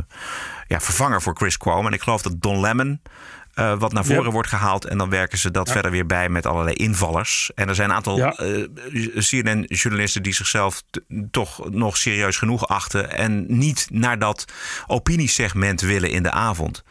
[0.67, 1.87] ja, vervanger voor Chris Cuomo.
[1.87, 2.99] En ik geloof dat Don Lemon
[3.57, 4.85] eh, wat naar voren wordt gehaald.
[4.85, 5.73] En dan werken ze dat Ja.
[5.73, 7.51] verder weer bij met allerlei invallers.
[7.55, 8.31] En er zijn een aantal Ja.
[8.35, 8.63] eh,
[9.29, 10.83] CNN-journalisten die zichzelf
[11.31, 13.11] toch nog serieus genoeg achten.
[13.11, 14.45] En niet naar dat
[14.87, 16.83] opiniesegment willen in de avond.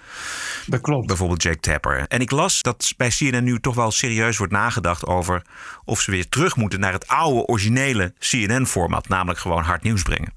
[0.67, 1.07] Dat klopt.
[1.07, 2.05] Bijvoorbeeld Jake Tapper.
[2.09, 5.43] En ik las dat bij CNN nu toch wel serieus wordt nagedacht over
[5.85, 9.09] of ze weer terug moeten naar het oude, originele CNN-format.
[9.09, 10.33] Namelijk gewoon hard nieuws brengen.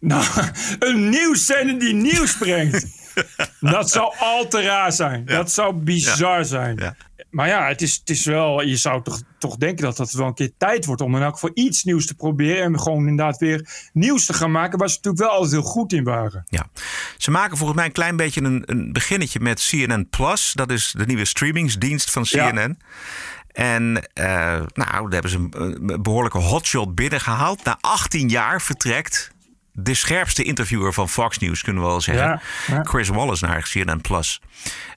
[0.00, 0.24] Nou,
[0.78, 2.86] een nieuwszender die nieuws brengt.
[3.60, 5.24] dat zou al te raar zijn.
[5.24, 6.96] Dat zou bizar zijn.
[7.30, 10.26] Maar ja, het is, het is wel, je zou toch, toch denken dat het wel
[10.26, 12.62] een keer tijd wordt om in elk geval iets nieuws te proberen.
[12.62, 15.92] En gewoon inderdaad weer nieuws te gaan maken, waar ze natuurlijk wel altijd heel goed
[15.92, 16.44] in waren.
[16.46, 16.66] Ja.
[17.16, 20.52] Ze maken volgens mij een klein beetje een, een beginnetje met CNN Plus.
[20.52, 22.22] Dat is de nieuwe streamingsdienst van.
[22.24, 22.78] CNN.
[23.52, 24.26] En eh,
[24.74, 27.64] nou, daar hebben ze een, een behoorlijke hotshot binnengehaald.
[27.64, 29.33] Na 18 jaar vertrekt
[29.76, 32.24] de scherpste interviewer van Fox News, kunnen we wel zeggen.
[32.24, 32.82] Ja, ja.
[32.82, 34.40] Chris Wallace naar CNN Plus.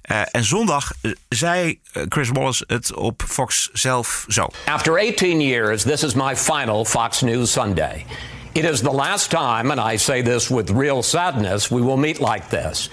[0.01, 4.47] Eh, en zondag eh, zei eh, Chris Wallace het op Fox zelf zo.
[4.65, 8.05] After 18 years, this is my final Fox News Sunday.
[8.51, 12.19] It is the last time, and I say this with real sadness, we will meet
[12.19, 12.89] like this.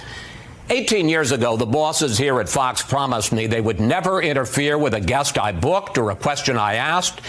[0.67, 4.95] 18 years ago, the bosses here at Fox promised me they would never interfere with
[4.95, 7.21] a guest I booked or a question I asked,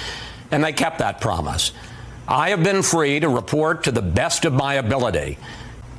[0.52, 1.72] and they kept that promise.
[2.28, 5.38] I have been free to report to the best of my ability.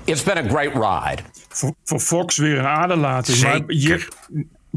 [0.07, 1.23] It's been a great ride.
[1.49, 3.43] Voor, voor Fox weer een aderlating.
[3.43, 4.09] Maar je,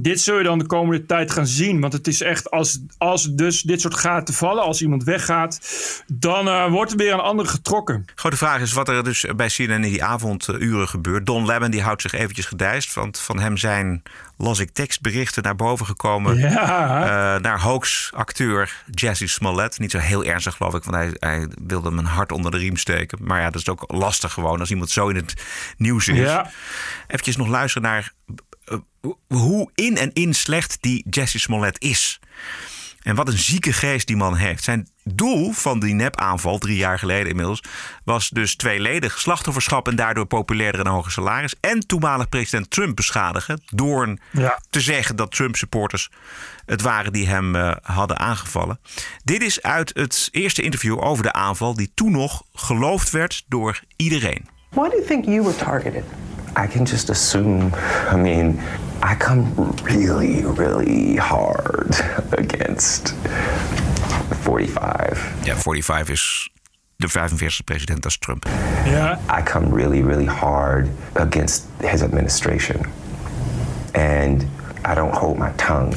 [0.02, 1.80] dit zul je dan de komende tijd gaan zien.
[1.80, 5.60] Want het is echt, als, als dus dit soort gaten vallen, als iemand weggaat,
[6.08, 8.06] dan eh, wordt er weer een ander getrokken.
[8.16, 11.26] Grote vraag is wat er dus bij CNN in die avonduren gebeurt.
[11.26, 12.94] Don Lemon die houdt zich eventjes gedijst.
[12.94, 14.04] Want van hem zijn,
[14.38, 16.38] las ik tekstberichten naar boven gekomen.
[16.38, 17.36] Ja.
[17.36, 19.80] Eh, naar hoax-acteur Jesse Smollett.
[19.80, 22.58] Niet zo heel ernstig geloof ik, want hij, hij wilde hem een hart onder de
[22.58, 23.18] riem steken.
[23.22, 25.34] Maar ja, dat is ook lastig gewoon als iemand zo in het
[25.78, 26.18] nieuws is.
[26.18, 26.52] Ja.
[27.08, 28.14] Eventjes nog luisteren naar
[29.28, 32.20] hoe in en in slecht die Jesse Smollett is.
[33.00, 34.64] En wat een zieke geest die man heeft.
[34.64, 37.64] Zijn doel van die nepaanval, drie jaar geleden inmiddels,
[38.04, 41.56] was dus tweeledig slachtofferschap en daardoor populairder en hoger salaris.
[41.60, 44.60] En toenmalig president Trump beschadigen door Ja.
[44.70, 46.10] te zeggen dat Trump-supporters
[46.66, 48.80] het waren die hem eh, hadden aangevallen.
[49.24, 53.80] Dit is uit het eerste interview over de aanval, die toen nog geloofd werd door
[53.96, 54.48] iedereen.
[54.70, 56.04] Why do you think you were targeted?
[56.60, 57.72] I can just assume.
[58.12, 58.60] I mean,
[59.02, 59.54] I come
[59.84, 61.96] really, really hard
[62.32, 63.14] against
[64.42, 65.46] 45.
[65.46, 66.50] Ja, 45 is
[66.98, 68.46] de 45e president, dat is Trump.
[68.86, 69.20] Ja.
[69.40, 72.86] I come really, really hard against his administration.
[73.94, 74.46] And
[74.86, 75.96] I don't hold my tongue.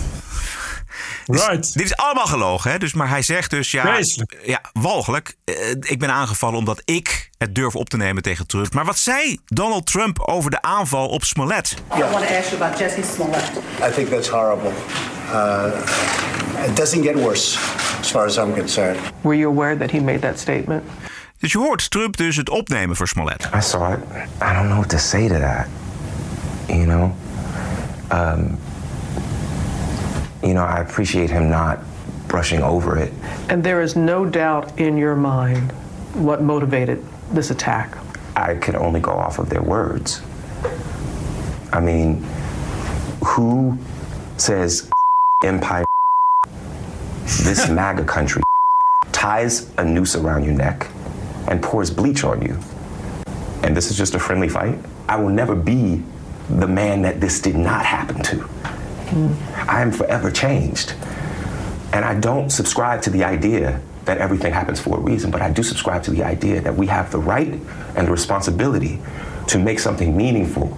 [1.27, 1.73] Right.
[1.73, 2.79] Dit is allemaal gelogen, hè?
[2.79, 3.99] Dus, maar hij zegt dus, ja,
[4.43, 5.37] ja walgelijk.
[5.45, 8.75] eh, ik ben aangevallen omdat ik het durf op te nemen tegen Trump.
[8.75, 11.75] Maar wat zei Donald Trump over de aanval op Smollett?
[11.97, 13.51] I want to ask you about Jesse Smollett.
[13.89, 14.73] I think that's horrible.
[15.33, 17.59] Uh, it doesn't get worse,
[18.01, 18.99] as far as I'm concerned.
[19.21, 20.83] Were you aware that he made that statement?
[21.39, 23.49] Dus je hoort Trump dus het opnemen voor Smollett.
[23.55, 23.99] I saw it.
[24.43, 25.67] I don't know what to say to that.
[26.67, 27.11] You know?
[28.13, 28.59] Um,
[30.43, 31.81] you know, I appreciate him not
[32.29, 33.13] brushing over it.
[33.49, 35.73] And there is no doubt in your mind
[36.15, 37.97] what motivated this attack.
[38.37, 40.23] I could only go off of their words.
[41.73, 42.23] I mean,
[43.25, 43.79] who
[44.37, 44.91] says
[45.45, 45.85] empire,
[47.23, 48.43] this MAGA country,
[49.13, 50.89] ties a noose around your neck
[51.49, 52.59] and pours bleach on you?
[53.63, 54.79] And this is just a friendly fight?
[55.09, 56.03] I will never be
[56.49, 58.49] the man that this did not happen to.
[59.69, 60.95] I am forever changed.
[61.93, 65.53] And I don't subscribe to the idea that everything happens for a reason, but I
[65.53, 67.55] do subscribe to the idea that we have the right
[67.95, 68.99] and the responsibility
[69.47, 70.77] to make something meaningful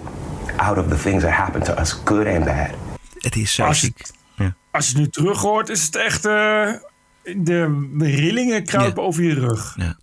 [0.57, 2.69] out of the things that happen to us, good and bad.
[3.19, 4.01] Het is zo Als je, ziek.
[4.35, 4.55] Ja.
[4.71, 6.25] als je het nu terug hoort, is het echt.
[6.25, 6.71] eh,
[7.37, 9.75] de rillingen kruipen over je rug.
[9.77, 9.97] Ja.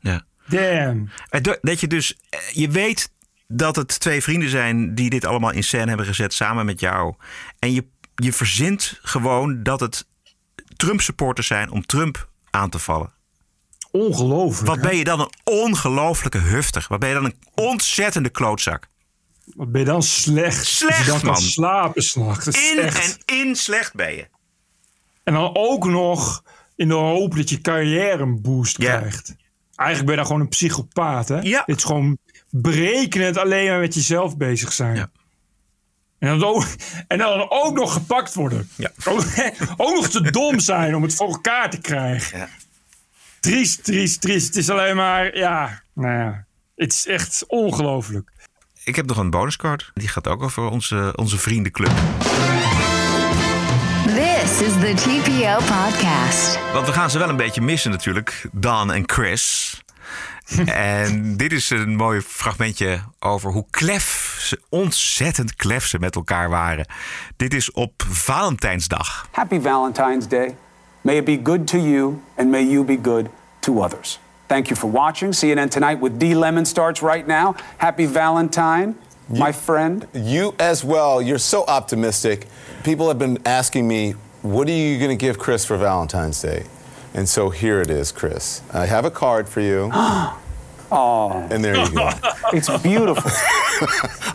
[0.00, 0.22] Ja.
[0.48, 1.08] Damn.
[1.28, 3.10] Eh, Dat je dus, eh, je weet
[3.56, 7.14] dat het twee vrienden zijn die dit allemaal in scène hebben gezet samen met jou.
[7.58, 7.84] En je,
[8.14, 10.06] je verzint gewoon dat het
[10.76, 13.12] Trump-supporters zijn om Trump aan te vallen.
[13.90, 14.68] Ongelooflijk.
[14.68, 16.86] Wat ben je dan een ongelooflijke hufter?
[16.88, 18.88] Wat ben je dan een ontzettende klootzak?
[19.54, 20.66] Wat ben je dan slecht?
[20.66, 21.36] Slecht, man.
[21.36, 22.44] slapen s'nachts.
[22.44, 24.28] Dat is In echt- en in slecht ben je.
[25.24, 26.42] En dan ook nog
[26.76, 29.34] in de hoop dat je carrière een boost krijgt.
[29.74, 31.40] Eigenlijk ben je dan gewoon een psychopaat, hè?
[31.40, 31.62] Ja.
[31.66, 32.18] Dit is gewoon
[32.56, 34.96] berekenend alleen maar met jezelf bezig zijn.
[34.96, 35.10] Ja.
[36.18, 36.66] En, dan ook,
[37.08, 38.68] en dan ook nog gepakt worden.
[38.76, 38.90] Ja.
[39.04, 39.24] Ook,
[39.76, 42.38] ook nog te dom zijn om het voor elkaar te krijgen.
[42.38, 42.48] Ja.
[43.40, 44.46] Triest, triest, triest.
[44.46, 46.44] Het is alleen maar, ja, nou ja.
[46.76, 48.32] Het is echt ongelooflijk.
[48.84, 49.90] Ik heb nog een bonuscard.
[49.94, 51.92] Die gaat ook over onze, onze vriendenclub.
[54.04, 56.58] This is the TPO podcast.
[56.72, 58.48] Want we gaan ze wel een beetje missen natuurlijk.
[58.52, 59.83] Dan en Chris.
[60.66, 66.48] en dit is een mooi fragmentje over hoe klef ze, ontzettend klef ze met elkaar
[66.48, 66.86] waren.
[67.36, 69.28] Dit is op Valentijnsdag.
[69.30, 70.56] Happy Valentine's Day.
[71.00, 73.26] May it be good to you and may you be good
[73.58, 74.18] to others.
[74.46, 75.34] Thank you for watching.
[75.34, 76.34] CNN Tonight with D.
[76.34, 77.54] Lemon starts right now.
[77.76, 78.94] Happy Valentine,
[79.28, 80.06] my friend.
[80.12, 81.22] You as well.
[81.22, 82.46] You're so optimistic.
[82.82, 86.64] People have been asking me, what are you going to give Chris for Valentine's Day?
[87.14, 88.60] And so here it is, Chris.
[88.72, 89.90] I have a card for you.
[90.90, 92.10] Oh, And there you go.
[92.52, 93.30] it's beautiful.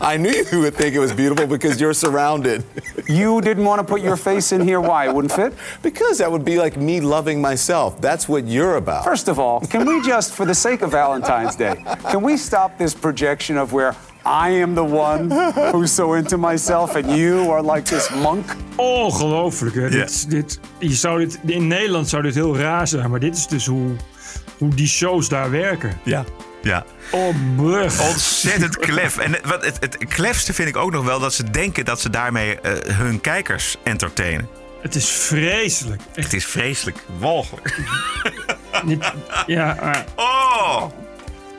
[0.00, 2.64] I knew you would think it was beautiful because you're surrounded.
[3.08, 4.80] You didn't want to put your face in here.
[4.80, 5.06] Why?
[5.08, 5.52] It wouldn't fit?
[5.82, 8.00] Because that would be like me loving myself.
[8.00, 9.04] That's what you're about.
[9.04, 11.74] First of all, can we just, for the sake of Valentine's Day,
[12.10, 13.94] can we stop this projection of where
[14.24, 15.30] I am the one
[15.72, 18.44] who's so into myself and you are like this monk?
[18.76, 19.74] Ongelooflijk.
[19.74, 19.88] Hè?
[19.90, 23.10] Dit, dit, je zou dit, in Nederland zou dit heel raar zijn.
[23.10, 23.90] Maar dit is dus hoe,
[24.60, 26.00] hoe die shows daar werken.
[26.04, 26.24] Ja.
[26.62, 26.84] Ja.
[27.10, 27.28] Oh.
[28.08, 29.18] Ontzettend klef.
[29.18, 32.10] En wat het, het klefste vind ik ook nog wel dat ze denken dat ze
[32.10, 34.48] daarmee eh, hun kijkers entertainen.
[34.82, 36.02] Het is vreselijk.
[36.14, 36.98] Het is vreselijk.
[37.18, 37.76] Walgelijk.
[38.84, 39.12] Niet-
[39.46, 40.84] ja, Oh!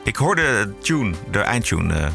[0.04, 2.06] Ik hoorde de tune, de eindtune, eh,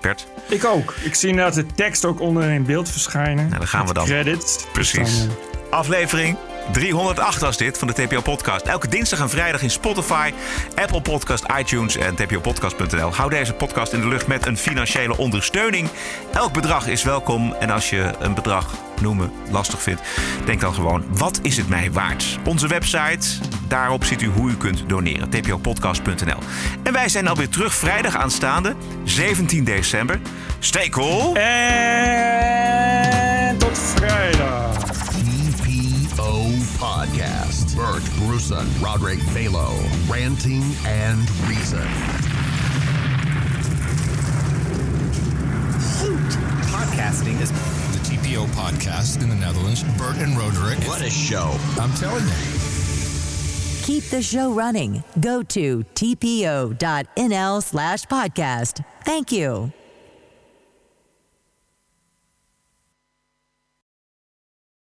[0.00, 0.26] Bert.
[0.48, 0.94] ik ook.
[1.02, 3.46] Ik zie inderdaad de tekst ook onder in beeld verschijnen.
[3.46, 4.04] Nou, dan gaan we dan.
[4.04, 4.66] Credits.
[4.72, 5.18] Precies.
[5.18, 5.28] Dan,
[5.70, 6.36] eh, Aflevering
[6.72, 8.66] 308 was dit van de TPO Podcast.
[8.66, 10.32] Elke dinsdag en vrijdag in Spotify,
[10.74, 13.14] Apple Podcast, iTunes en tpopodcast.nl.
[13.14, 15.88] Hou deze podcast in de lucht met een financiële ondersteuning.
[16.32, 17.54] Elk bedrag is welkom.
[17.54, 20.02] En als je een bedrag noemen lastig vindt,
[20.44, 22.38] denk dan gewoon: wat is het mij waard?
[22.44, 23.28] Onze website,
[23.68, 25.28] daarop ziet u hoe u kunt doneren.
[25.28, 26.38] tpopodcast.nl.
[26.82, 30.20] En wij zijn alweer terug vrijdag aanstaande, 17 december.
[30.58, 31.36] Stay cool.
[31.36, 34.75] En tot vrijdag.
[36.76, 37.76] TPO Podcast.
[37.76, 39.70] Bert Bruson, Roderick Balo,
[40.10, 41.18] ranting and
[41.48, 41.86] reason.
[46.70, 49.82] Podcasting is the TPO podcast in the Netherlands.
[49.98, 50.78] Bert and Roderick.
[50.86, 51.56] What a show.
[51.78, 52.34] I'm telling you.
[53.82, 55.02] Keep the show running.
[55.20, 58.84] Go to tpo.nl slash podcast.
[59.04, 59.72] Thank you.